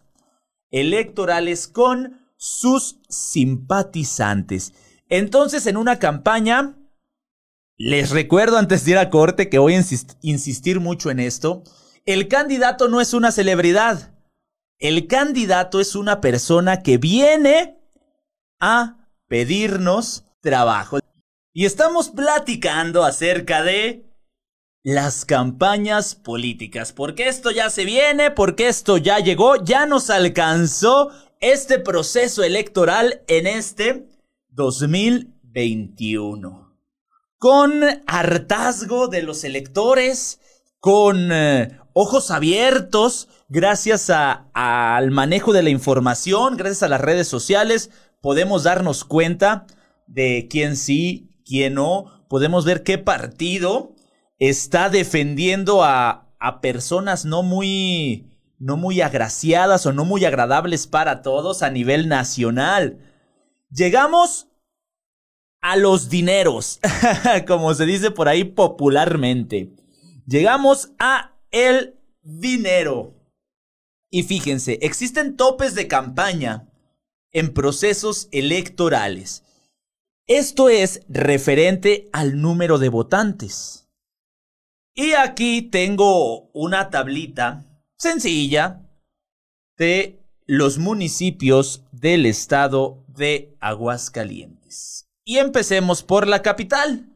electorales 0.72 1.68
con 1.68 2.22
sus 2.38 3.00
simpatizantes. 3.10 4.74
Entonces, 5.10 5.68
en 5.68 5.76
una 5.76 6.00
campaña, 6.00 6.76
les 7.78 8.10
recuerdo 8.10 8.58
antes 8.58 8.86
de 8.86 8.92
ir 8.92 8.98
a 8.98 9.10
corte 9.10 9.50
que 9.50 9.60
voy 9.60 9.76
a 9.76 9.84
insistir 10.22 10.80
mucho 10.80 11.12
en 11.12 11.20
esto, 11.20 11.64
el 12.06 12.28
candidato 12.28 12.88
no 12.88 13.02
es 13.02 13.14
una 13.14 13.32
celebridad. 13.32 14.14
El 14.80 15.08
candidato 15.08 15.80
es 15.80 15.96
una 15.96 16.22
persona 16.22 16.84
que 16.84 16.98
viene 16.98 17.80
a 18.60 19.08
pedirnos 19.28 20.26
trabajo. 20.42 21.00
Y 21.54 21.66
estamos 21.66 22.10
platicando 22.10 23.04
acerca 23.04 23.64
de 23.64 24.06
las 24.84 25.26
campañas 25.26 26.16
políticas. 26.16 26.94
Porque 26.94 27.28
esto 27.28 27.52
ya 27.52 27.70
se 27.70 27.86
viene, 27.86 28.32
porque 28.32 28.68
esto 28.68 28.98
ya 28.98 29.20
llegó, 29.20 29.64
ya 29.64 29.86
nos 29.86 30.10
alcanzó 30.10 31.12
este 31.40 31.80
proceso 31.80 32.44
electoral 32.44 33.22
en 33.28 33.48
este 33.48 34.10
2021. 34.50 36.65
Con 37.46 37.84
hartazgo 38.08 39.08
de 39.08 39.22
los 39.22 39.44
electores, 39.44 40.40
con 40.80 41.32
eh, 41.32 41.78
ojos 41.94 42.32
abiertos, 42.32 43.28
gracias 43.50 44.10
al 44.10 45.12
manejo 45.12 45.54
de 45.54 45.62
la 45.62 45.70
información, 45.70 46.58
gracias 46.58 46.82
a 46.82 46.88
las 46.88 47.02
redes 47.02 47.28
sociales, 47.28 47.92
podemos 48.20 48.64
darnos 48.64 49.04
cuenta 49.04 49.68
de 50.08 50.48
quién 50.50 50.76
sí, 50.76 51.30
quién 51.46 51.76
no, 51.76 52.26
podemos 52.30 52.66
ver 52.66 52.82
qué 52.82 52.98
partido 52.98 53.94
está 54.40 54.90
defendiendo 54.90 55.84
a, 55.84 56.34
a 56.40 56.62
personas 56.62 57.26
no 57.26 57.44
muy, 57.44 58.26
no 58.58 58.76
muy 58.76 59.02
agraciadas 59.02 59.86
o 59.86 59.94
no 59.94 60.04
muy 60.04 60.26
agradables 60.26 60.88
para 60.88 61.22
todos 61.22 61.62
a 61.62 61.70
nivel 61.70 62.08
nacional. 62.10 62.98
Llegamos 63.70 64.48
a 65.66 65.78
los 65.78 66.10
dineros, 66.10 66.80
como 67.48 67.74
se 67.74 67.88
dice 67.88 68.12
por 68.12 68.28
ahí 68.28 68.44
popularmente. 68.44 69.74
Llegamos 70.28 70.92
a 71.00 71.36
el 71.50 71.96
dinero. 72.22 73.16
Y 74.12 74.22
fíjense, 74.22 74.78
existen 74.84 75.36
topes 75.36 75.74
de 75.74 75.88
campaña 75.88 76.70
en 77.32 77.52
procesos 77.52 78.30
electorales. 78.32 79.44
Esto 80.28 80.70
es 80.70 81.02
referente 81.10 82.10
al 82.14 82.40
número 82.40 82.78
de 82.78 82.90
votantes. 82.90 83.90
Y 84.94 85.14
aquí 85.14 85.64
tengo 85.64 86.52
una 86.52 86.92
tablita 86.92 87.66
sencilla 87.98 88.88
de 89.80 90.20
los 90.46 90.78
municipios 90.78 91.84
del 91.92 92.28
estado 92.28 93.04
de 93.08 93.58
Aguascalientes. 93.60 95.05
Y 95.26 95.40
empecemos 95.40 96.04
por 96.04 96.28
la 96.28 96.44
capital. 96.44 97.10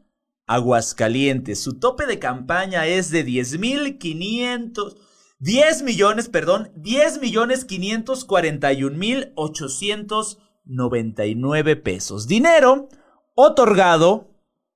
Aguascalientes, 0.48 1.60
su 1.60 1.78
tope 1.78 2.06
de 2.06 2.18
campaña 2.18 2.88
es 2.88 3.12
de 3.12 3.24
10.500, 3.24 4.96
10 5.38 5.82
millones, 5.84 6.28
perdón, 6.28 6.72
10 6.74 7.20
millones 7.20 7.64
541 7.64 8.98
mil 8.98 9.32
899 9.36 11.76
pesos. 11.76 12.26
Dinero 12.26 12.88
otorgado 13.36 14.34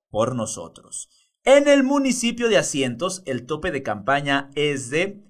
por 0.09 0.33
nosotros. 0.33 1.09
En 1.43 1.67
el 1.67 1.83
municipio 1.83 2.47
de 2.47 2.57
Asientos, 2.57 3.21
el 3.25 3.45
tope 3.45 3.71
de 3.71 3.83
campaña 3.83 4.49
es 4.55 4.89
de 4.89 5.25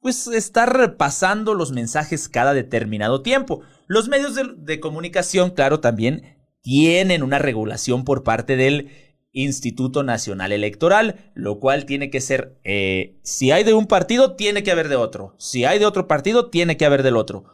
pues 0.00 0.26
estar 0.26 0.96
pasando 0.96 1.54
los 1.54 1.70
mensajes 1.70 2.28
cada 2.28 2.54
determinado 2.54 3.22
tiempo. 3.22 3.60
Los 3.86 4.08
medios 4.08 4.34
de, 4.34 4.80
comunicación, 4.80 5.50
claro, 5.50 5.78
también 5.78 6.36
tienen 6.60 7.22
una 7.22 7.38
regulación 7.38 8.04
por 8.04 8.24
parte 8.24 8.56
del 8.56 8.90
Instituto 9.30 10.02
Nacional 10.02 10.50
Electoral, 10.50 11.30
lo 11.34 11.60
cual 11.60 11.86
tiene 11.86 12.10
que 12.10 12.20
ser, 12.20 12.58
eh, 12.64 13.20
si 13.22 13.52
hay 13.52 13.62
de 13.62 13.74
un 13.74 13.86
partido, 13.86 14.34
tiene 14.34 14.64
que 14.64 14.72
haber 14.72 14.88
de 14.88 14.96
otro. 14.96 15.36
Si 15.38 15.64
hay 15.64 15.78
de 15.78 15.86
otro 15.86 16.08
partido, 16.08 16.50
tiene 16.50 16.76
que 16.76 16.84
haber 16.84 17.04
del 17.04 17.16
otro. 17.16 17.44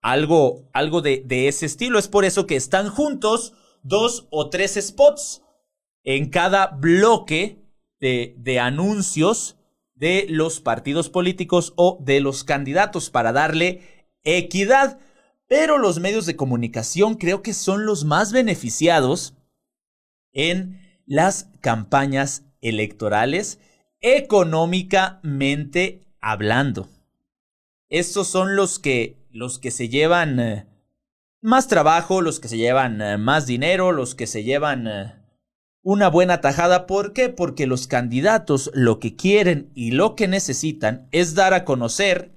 Algo, 0.00 0.70
algo 0.72 1.02
de 1.02 1.48
ese 1.48 1.66
estilo. 1.66 1.98
Es 1.98 2.08
por 2.08 2.24
eso 2.24 2.46
que 2.46 2.56
están 2.56 2.88
juntos 2.88 3.52
dos 3.82 4.28
o 4.30 4.50
tres 4.50 4.78
spots 4.80 5.42
en 6.04 6.30
cada 6.30 6.68
bloque 6.68 7.64
de, 8.00 8.60
anuncios 8.60 9.56
de 9.94 10.26
los 10.28 10.60
partidos 10.60 11.10
políticos 11.10 11.72
o 11.76 11.98
de 12.00 12.20
los 12.20 12.44
candidatos 12.44 13.10
para 13.10 13.32
darle 13.32 14.06
equidad. 14.22 15.00
Pero 15.48 15.78
los 15.78 15.98
medios 15.98 16.26
de 16.26 16.36
comunicación 16.36 17.16
creo 17.16 17.42
que 17.42 17.54
son 17.54 17.86
los 17.86 18.04
más 18.04 18.32
beneficiados 18.32 19.34
en 20.32 21.02
las 21.06 21.50
campañas 21.60 22.44
electorales 22.60 23.58
económicamente 24.00 26.06
hablando. 26.20 26.88
Estos 27.88 28.28
son 28.28 28.54
los 28.54 28.78
que 28.78 29.18
los 29.30 29.58
que 29.58 29.70
se 29.70 29.88
llevan 29.88 30.38
eh, 30.40 30.67
más 31.40 31.68
trabajo, 31.68 32.20
los 32.20 32.40
que 32.40 32.48
se 32.48 32.56
llevan 32.56 33.00
eh, 33.00 33.18
más 33.18 33.46
dinero, 33.46 33.92
los 33.92 34.14
que 34.14 34.26
se 34.26 34.44
llevan 34.44 34.86
eh, 34.86 35.14
una 35.82 36.08
buena 36.08 36.40
tajada. 36.40 36.86
¿Por 36.86 37.12
qué? 37.12 37.28
Porque 37.28 37.66
los 37.66 37.86
candidatos 37.86 38.70
lo 38.74 38.98
que 38.98 39.16
quieren 39.16 39.70
y 39.74 39.92
lo 39.92 40.16
que 40.16 40.28
necesitan 40.28 41.08
es 41.12 41.34
dar 41.34 41.54
a 41.54 41.64
conocer 41.64 42.32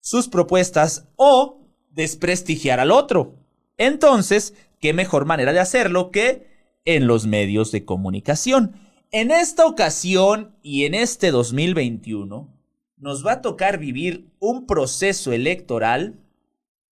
sus 0.00 0.28
propuestas 0.28 1.08
o 1.16 1.60
desprestigiar 1.90 2.80
al 2.80 2.90
otro. 2.90 3.36
Entonces, 3.76 4.54
¿qué 4.80 4.92
mejor 4.92 5.24
manera 5.24 5.52
de 5.52 5.60
hacerlo 5.60 6.10
que 6.10 6.52
en 6.84 7.06
los 7.06 7.26
medios 7.26 7.72
de 7.72 7.84
comunicación. 7.84 8.76
En 9.10 9.30
esta 9.30 9.66
ocasión 9.66 10.56
y 10.62 10.84
en 10.84 10.94
este 10.94 11.30
2021 11.30 12.48
nos 12.96 13.26
va 13.26 13.32
a 13.32 13.42
tocar 13.42 13.78
vivir 13.78 14.32
un 14.38 14.66
proceso 14.66 15.32
electoral 15.32 16.20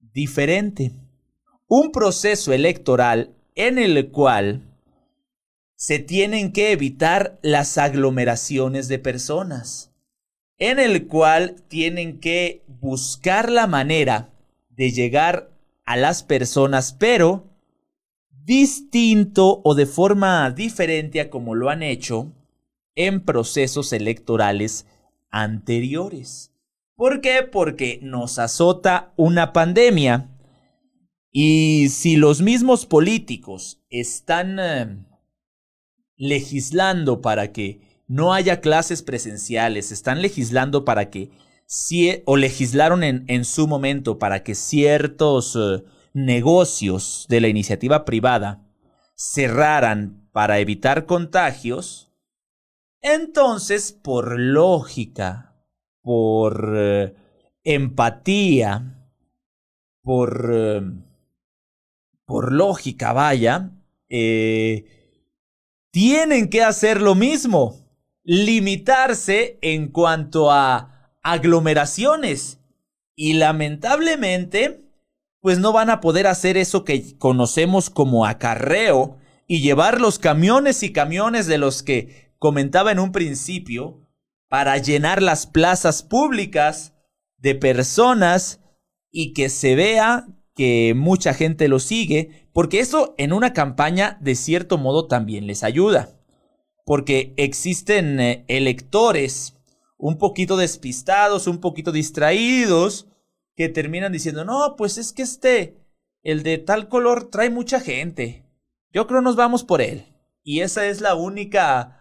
diferente. 0.01 0.93
Un 1.73 1.93
proceso 1.93 2.53
electoral 2.53 3.31
en 3.55 3.79
el 3.79 4.11
cual 4.11 4.65
se 5.77 6.01
tienen 6.01 6.51
que 6.51 6.73
evitar 6.73 7.39
las 7.43 7.79
aglomeraciones 7.79 8.89
de 8.89 8.99
personas, 8.99 9.93
en 10.59 10.81
el 10.81 11.07
cual 11.07 11.63
tienen 11.69 12.19
que 12.19 12.65
buscar 12.67 13.53
la 13.53 13.69
manera 13.69 14.31
de 14.71 14.91
llegar 14.91 15.53
a 15.85 15.97
las 15.97 16.25
personas, 16.25 16.93
pero 16.93 17.47
distinto 18.33 19.61
o 19.63 19.77
de 19.77 19.87
forma 19.87 20.51
diferente 20.51 21.21
a 21.21 21.31
como 21.31 21.55
lo 21.55 21.71
han 21.71 21.85
hecho 21.85 22.33
en 22.97 23.25
procesos 23.25 23.93
electorales 23.93 24.87
anteriores. 25.31 26.53
¿Por 26.97 27.21
qué? 27.21 27.45
Porque 27.45 28.01
nos 28.03 28.41
azota 28.41 29.13
una 29.15 29.53
pandemia 29.53 30.30
y 31.33 31.89
si 31.91 32.17
los 32.17 32.43
mismos 32.43 32.87
políticos 32.87 33.81
están 33.89 34.59
eh, 34.59 35.07
legislando 36.17 37.21
para 37.21 37.53
que 37.53 38.03
no 38.07 38.33
haya 38.33 38.61
clases 38.61 39.03
presenciales, 39.03 39.93
están 39.93 40.21
legislando 40.21 40.85
para 40.85 41.11
que, 41.11 41.31
o 42.25 42.37
legislaron 42.37 43.05
en, 43.05 43.25
en 43.29 43.45
su 43.45 43.69
momento 43.69 44.19
para 44.19 44.43
que 44.43 44.57
ciertos 44.57 45.57
eh, 45.57 45.85
negocios 46.13 47.27
de 47.29 47.41
la 47.41 47.49
iniciativa 47.49 48.05
privada 48.05 48.67
cerraran 49.15 50.29
para 50.33 50.59
evitar 50.59 51.07
contagios, 51.07 52.11
entonces, 53.03 53.93
por 53.93 54.39
lógica, 54.39 55.55
por 56.03 56.75
eh, 56.77 57.15
empatía, 57.63 59.09
por, 60.03 60.53
por 62.31 62.53
lógica, 62.53 63.13
vaya, 63.13 63.73
eh, 64.09 64.85
tienen 65.91 66.49
que 66.49 66.63
hacer 66.63 67.03
lo 67.03 67.17
mismo, 67.17 67.75
limitarse 68.23 69.59
en 69.63 69.89
cuanto 69.89 70.53
a 70.53 71.13
aglomeraciones. 71.25 72.61
Y 73.17 73.33
lamentablemente, 73.33 74.85
pues 75.41 75.59
no 75.59 75.73
van 75.73 75.91
a 75.91 76.01
poder 76.01 76.29
hacer 76.29 76.57
eso 76.57 76.85
que 76.85 77.19
conocemos 77.19 77.91
como 77.91 78.25
acarreo 78.25 79.19
y 79.49 79.61
llevar 79.61 80.01
los 80.01 80.21
camiones 80.21 80.85
y 80.85 80.93
camiones 80.93 81.49
de 81.49 81.59
los 81.59 81.83
que 81.83 82.33
comentaba 82.39 82.93
en 82.93 83.01
un 83.01 83.11
principio 83.11 84.09
para 84.49 84.79
llenar 84.79 85.21
las 85.21 85.49
plazas 85.49 86.05
públicas 86.05 86.95
de 87.39 87.57
personas 87.57 88.61
y 89.11 89.33
que 89.33 89.49
se 89.49 89.75
vea 89.75 90.29
que 90.55 90.95
mucha 90.97 91.35
gente 91.35 91.69
lo 91.69 91.79
sigue, 91.79 92.49
porque 92.53 92.81
eso 92.81 93.15
en 93.19 93.33
una 93.33 93.53
campaña 93.53 94.19
de 94.21 94.35
cierto 94.35 94.79
modo 94.79 95.07
también 95.07 95.47
les 95.47 95.65
ayuda, 95.65 96.11
porque 96.85 97.35
existen 97.37 98.21
eh, 98.21 98.45
electores 98.49 99.57
un 99.97 100.19
poquito 100.19 100.57
despistados, 100.57 101.47
un 101.47 101.61
poquito 101.61 101.93
distraídos, 101.93 103.07
que 103.55 103.69
terminan 103.69 104.13
diciendo, 104.13 104.45
no, 104.45 104.75
pues 104.77 104.97
es 104.97 105.13
que 105.13 105.23
este, 105.23 105.77
el 106.23 106.43
de 106.43 106.59
tal 106.59 106.89
color 106.89 107.31
trae 107.31 107.51
mucha 107.51 107.81
gente. 107.81 108.47
Yo 108.93 109.07
creo 109.07 109.21
nos 109.21 109.37
vamos 109.37 109.65
por 109.65 109.83
él. 109.83 110.07
Y 110.43 110.61
esa 110.61 110.87
es 110.87 111.01
la 111.01 111.15
única 111.15 112.01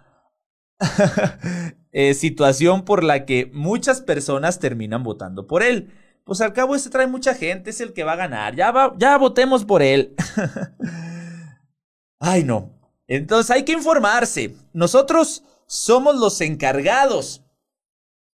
eh, 1.92 2.14
situación 2.14 2.86
por 2.86 3.04
la 3.04 3.26
que 3.26 3.52
muchas 3.54 4.02
personas 4.02 4.60
terminan 4.60 5.04
votando 5.04 5.48
por 5.48 5.62
él. 5.62 5.94
Pues 6.30 6.42
al 6.42 6.54
cabo 6.54 6.76
ese 6.76 6.92
trae 6.92 7.08
mucha 7.08 7.34
gente, 7.34 7.72
es 7.72 7.82
el 7.82 7.92
que 7.92 8.04
va 8.04 8.12
a 8.12 8.18
ganar. 8.18 8.56
Ya, 8.56 8.70
va, 8.70 8.94
ya 9.00 9.18
votemos 9.18 9.66
por 9.66 9.82
él. 9.82 10.14
Ay, 12.20 12.44
no. 12.44 12.70
Entonces 13.08 13.50
hay 13.50 13.66
que 13.66 13.72
informarse. 13.72 14.56
Nosotros 14.72 15.42
somos 15.66 16.18
los 16.18 16.40
encargados. 16.42 17.42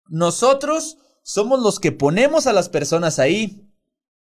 Nosotros 0.09 0.97
somos 1.23 1.61
los 1.61 1.79
que 1.79 1.93
ponemos 1.93 2.47
a 2.47 2.51
las 2.51 2.67
personas 2.67 3.17
ahí 3.17 3.65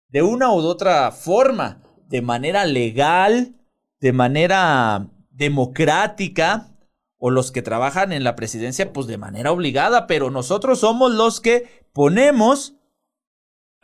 de 0.10 0.22
una 0.22 0.52
u 0.52 0.58
otra 0.58 1.10
forma, 1.14 1.82
de 2.10 2.22
manera 2.22 2.66
legal, 2.66 3.56
de 4.02 4.12
manera 4.12 5.08
democrática, 5.30 6.76
o 7.18 7.30
los 7.30 7.54
que 7.54 7.62
trabajan 7.62 8.12
en 8.12 8.26
la 8.26 8.36
presidencia, 8.36 8.92
pues 8.92 9.08
de 9.08 9.18
manera 9.18 9.54
obligada, 9.54 10.08
pero 10.08 10.30
nosotros 10.30 10.82
somos 10.82 11.14
los 11.14 11.40
que 11.40 11.86
ponemos 11.94 12.76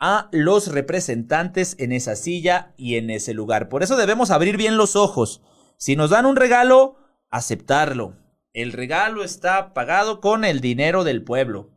a 0.04 0.28
los 0.32 0.66
representantes 0.66 1.76
en 1.78 1.92
esa 1.92 2.16
silla 2.16 2.74
y 2.76 2.96
en 2.96 3.08
ese 3.08 3.34
lugar. 3.34 3.68
Por 3.68 3.84
eso 3.84 3.96
debemos 3.96 4.32
abrir 4.32 4.56
bien 4.56 4.76
los 4.76 4.96
ojos. 4.96 5.42
Si 5.76 5.94
nos 5.94 6.10
dan 6.10 6.26
un 6.26 6.34
regalo, 6.34 6.96
aceptarlo. 7.30 8.16
El 8.52 8.72
regalo 8.72 9.22
está 9.22 9.72
pagado 9.72 10.20
con 10.20 10.44
el 10.44 10.60
dinero 10.60 11.04
del 11.04 11.22
pueblo. 11.22 11.70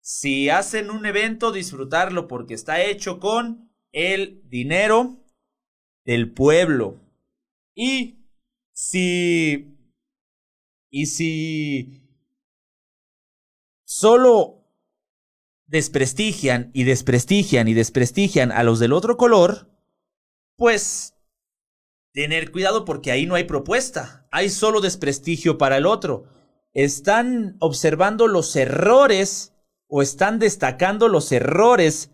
Si 0.00 0.48
hacen 0.48 0.92
un 0.92 1.06
evento, 1.06 1.50
disfrutarlo 1.50 2.28
porque 2.28 2.54
está 2.54 2.80
hecho 2.82 3.18
con 3.18 3.72
el 3.90 4.48
dinero 4.48 5.24
del 6.04 6.32
pueblo. 6.32 7.00
Y 7.74 8.28
si... 8.72 9.76
Y 10.88 11.06
si 11.06 12.06
solo 13.84 14.55
desprestigian 15.66 16.70
y 16.72 16.84
desprestigian 16.84 17.68
y 17.68 17.74
desprestigian 17.74 18.52
a 18.52 18.62
los 18.62 18.78
del 18.78 18.92
otro 18.92 19.16
color, 19.16 19.70
pues 20.56 21.14
tener 22.12 22.50
cuidado 22.50 22.84
porque 22.84 23.10
ahí 23.10 23.26
no 23.26 23.34
hay 23.34 23.44
propuesta, 23.44 24.26
hay 24.30 24.48
solo 24.48 24.80
desprestigio 24.80 25.58
para 25.58 25.76
el 25.76 25.86
otro. 25.86 26.32
Están 26.72 27.56
observando 27.60 28.26
los 28.26 28.54
errores 28.56 29.52
o 29.88 30.02
están 30.02 30.38
destacando 30.38 31.08
los 31.08 31.30
errores 31.32 32.10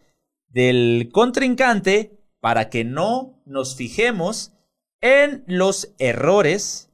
del 0.49 1.11
contrincante 1.13 2.19
para 2.41 2.69
que 2.69 2.85
no 2.85 3.43
nos 3.47 3.77
fijemos 3.77 4.53
en 5.01 5.45
los 5.47 5.95
errores 5.99 6.91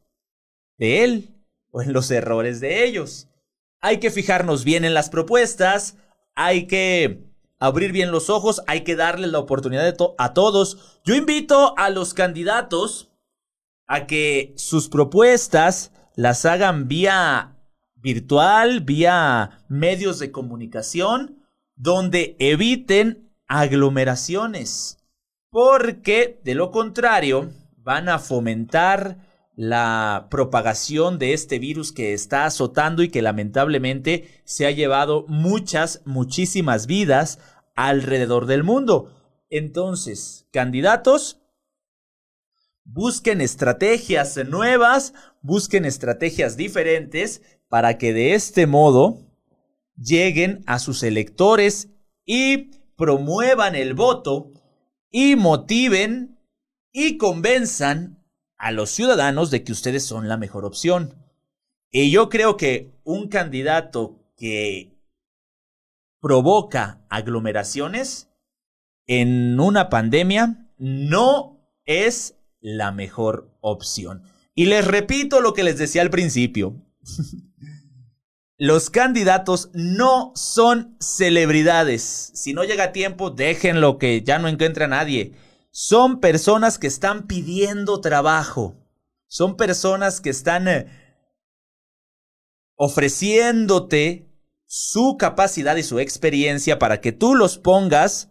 de 0.78 1.04
él 1.04 1.34
o 1.70 1.82
en 1.82 1.92
los 1.92 2.11
errores 2.11 2.61
de 2.61 2.84
ellos. 2.84 3.28
Hay 3.80 4.00
que 4.00 4.11
fijarnos 4.11 4.64
bien 4.64 4.84
en 4.84 4.94
las 4.94 5.09
propuestas, 5.11 5.96
hay 6.41 6.68
que 6.68 7.24
abrir 7.59 7.91
bien 7.91 8.12
los 8.12 8.30
ojos, 8.30 8.62
hay 8.68 8.84
que 8.84 8.95
darle 8.95 9.26
la 9.26 9.41
oportunidad 9.41 9.93
a 10.18 10.34
todos. 10.34 11.01
Yo 11.05 11.16
invito 11.16 11.76
a 11.76 11.91
los 11.91 12.14
candidatos 12.14 13.11
a 13.89 14.07
que 14.07 14.55
sus 14.57 14.89
propuestas 14.89 15.91
las 16.14 16.45
hagan 16.45 16.86
vía 16.86 17.57
virtual, 17.97 18.82
vía 18.82 19.64
medios 19.68 20.20
de 20.20 20.30
comunicación, 20.30 21.45
donde 21.74 22.36
eviten 22.39 23.32
aglomeraciones, 23.49 24.99
porque 25.51 26.41
de 26.45 26.55
lo 26.55 26.70
contrario 26.70 27.51
van 27.78 28.09
a 28.09 28.20
fomentar 28.20 29.28
la 29.59 30.28
propagación 30.30 31.18
de 31.18 31.32
este 31.32 31.59
virus 31.59 31.90
que 31.90 32.12
está 32.14 32.44
azotando 32.44 33.02
y 33.02 33.09
que 33.09 33.22
lamentablemente 33.22 34.40
se 34.44 34.66
ha 34.66 34.70
llevado 34.70 35.24
muchas, 35.26 36.00
muchísimas 36.04 36.86
vidas 36.86 37.40
alrededor 37.74 38.46
del 38.46 38.62
mundo. 38.62 39.12
Entonces, 39.50 40.46
candidatos, 40.52 41.42
busquen 42.84 43.40
estrategias 43.40 44.36
nuevas, 44.46 45.12
busquen 45.42 45.86
estrategias 45.86 46.56
diferentes 46.56 47.42
para 47.66 47.98
que 47.98 48.12
de 48.12 48.34
este 48.34 48.68
modo 48.68 49.26
lleguen 49.96 50.62
a 50.66 50.78
sus 50.78 51.02
electores 51.02 51.88
y 52.24 52.70
promuevan 52.94 53.74
el 53.74 53.94
voto 53.94 54.52
y 55.11 55.34
motiven 55.34 56.38
y 56.92 57.16
convenzan 57.18 58.17
a 58.59 58.72
los 58.72 58.90
ciudadanos 58.90 59.50
de 59.50 59.64
que 59.64 59.72
ustedes 59.72 60.04
son 60.04 60.28
la 60.28 60.36
mejor 60.36 60.64
opción. 60.64 61.14
Y 61.90 62.11
yo 62.11 62.28
creo 62.28 62.56
que 62.56 62.92
un 63.04 63.28
candidato 63.28 64.20
que 64.36 64.98
provoca 66.20 67.04
aglomeraciones 67.09 68.28
en 69.06 69.59
una 69.59 69.88
pandemia 69.88 70.68
no 70.76 71.59
es 71.86 72.34
la 72.61 72.92
mejor 72.92 73.56
opción. 73.61 74.22
Y 74.54 74.66
les 74.66 74.86
repito 74.86 75.40
lo 75.40 75.54
que 75.54 75.62
les 75.62 75.78
decía 75.78 76.02
al 76.02 76.11
principio. 76.11 76.76
Los 78.61 78.90
candidatos 78.90 79.70
no 79.72 80.32
son 80.34 80.96
celebridades. 80.98 82.32
Si 82.34 82.54
no 82.54 82.64
llega 82.64 82.90
tiempo, 82.90 83.30
déjenlo 83.30 83.98
que 83.98 84.22
ya 84.22 84.40
no 84.40 84.48
encuentre 84.48 84.84
a 84.84 84.88
nadie. 84.88 85.32
Son 85.70 86.20
personas 86.20 86.78
que 86.78 86.86
están 86.86 87.26
pidiendo 87.26 88.00
trabajo. 88.00 88.76
Son 89.28 89.56
personas 89.56 90.20
que 90.20 90.30
están 90.30 90.68
eh, 90.68 90.86
ofreciéndote 92.76 94.28
su 94.66 95.16
capacidad 95.18 95.76
y 95.76 95.82
su 95.82 95.98
experiencia 95.98 96.78
para 96.78 97.00
que 97.00 97.12
tú 97.12 97.34
los 97.34 97.58
pongas 97.58 98.30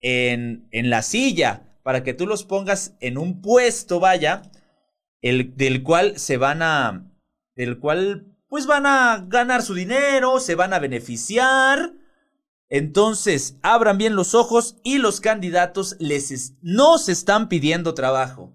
en, 0.00 0.68
en 0.70 0.90
la 0.90 1.02
silla, 1.02 1.78
para 1.82 2.02
que 2.02 2.14
tú 2.14 2.26
los 2.26 2.44
pongas 2.44 2.96
en 3.00 3.18
un 3.18 3.40
puesto, 3.40 4.00
vaya, 4.00 4.42
el, 5.22 5.56
del 5.56 5.82
cual 5.82 6.18
se 6.18 6.36
van 6.36 6.62
a, 6.62 7.10
del 7.54 7.78
cual 7.78 8.26
pues 8.48 8.66
van 8.66 8.86
a 8.86 9.24
ganar 9.28 9.62
su 9.62 9.74
dinero, 9.74 10.40
se 10.40 10.54
van 10.54 10.72
a 10.72 10.78
beneficiar. 10.78 11.92
Entonces, 12.70 13.56
abran 13.62 13.98
bien 13.98 14.14
los 14.14 14.34
ojos 14.34 14.76
y 14.84 14.98
los 14.98 15.20
candidatos 15.20 15.96
les 15.98 16.54
no 16.62 16.98
se 16.98 17.10
están 17.10 17.48
pidiendo 17.48 17.94
trabajo. 17.94 18.52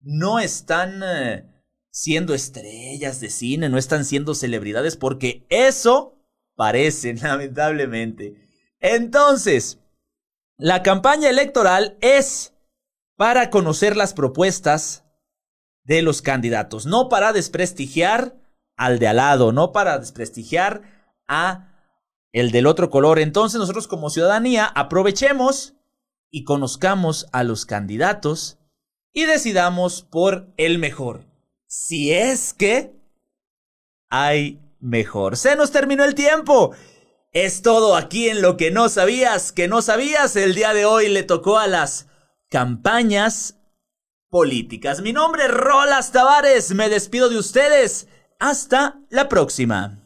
No 0.00 0.38
están 0.38 1.00
eh, 1.02 1.50
siendo 1.90 2.34
estrellas 2.34 3.20
de 3.20 3.30
cine, 3.30 3.70
no 3.70 3.78
están 3.78 4.04
siendo 4.04 4.34
celebridades 4.34 4.98
porque 4.98 5.46
eso 5.48 6.18
parece, 6.54 7.14
lamentablemente. 7.22 8.36
Entonces, 8.80 9.78
la 10.58 10.82
campaña 10.82 11.30
electoral 11.30 11.96
es 12.02 12.52
para 13.16 13.48
conocer 13.48 13.96
las 13.96 14.12
propuestas 14.12 15.04
de 15.84 16.02
los 16.02 16.20
candidatos, 16.20 16.84
no 16.84 17.08
para 17.08 17.32
desprestigiar 17.32 18.36
al 18.76 18.98
de 18.98 19.08
al 19.08 19.16
lado, 19.16 19.52
no 19.52 19.72
para 19.72 19.98
desprestigiar 19.98 20.82
a 21.26 21.73
el 22.34 22.50
del 22.50 22.66
otro 22.66 22.90
color. 22.90 23.20
Entonces 23.20 23.58
nosotros 23.58 23.88
como 23.88 24.10
ciudadanía 24.10 24.66
aprovechemos 24.66 25.74
y 26.30 26.44
conozcamos 26.44 27.26
a 27.32 27.44
los 27.44 27.64
candidatos 27.64 28.58
y 29.12 29.24
decidamos 29.24 30.02
por 30.02 30.52
el 30.58 30.78
mejor. 30.78 31.24
Si 31.66 32.12
es 32.12 32.52
que 32.52 32.92
hay 34.10 34.60
mejor. 34.80 35.36
Se 35.36 35.56
nos 35.56 35.70
terminó 35.70 36.04
el 36.04 36.14
tiempo. 36.14 36.74
Es 37.32 37.62
todo 37.62 37.96
aquí 37.96 38.28
en 38.28 38.42
lo 38.42 38.56
que 38.56 38.70
no 38.70 38.88
sabías, 38.88 39.52
que 39.52 39.68
no 39.68 39.80
sabías. 39.80 40.34
El 40.36 40.54
día 40.54 40.74
de 40.74 40.84
hoy 40.84 41.08
le 41.08 41.22
tocó 41.22 41.58
a 41.58 41.68
las 41.68 42.08
campañas 42.50 43.60
políticas. 44.28 45.02
Mi 45.02 45.12
nombre 45.12 45.44
es 45.44 45.50
Rolas 45.52 46.10
Tavares. 46.10 46.74
Me 46.74 46.88
despido 46.88 47.28
de 47.28 47.38
ustedes. 47.38 48.08
Hasta 48.40 49.00
la 49.08 49.28
próxima. 49.28 50.03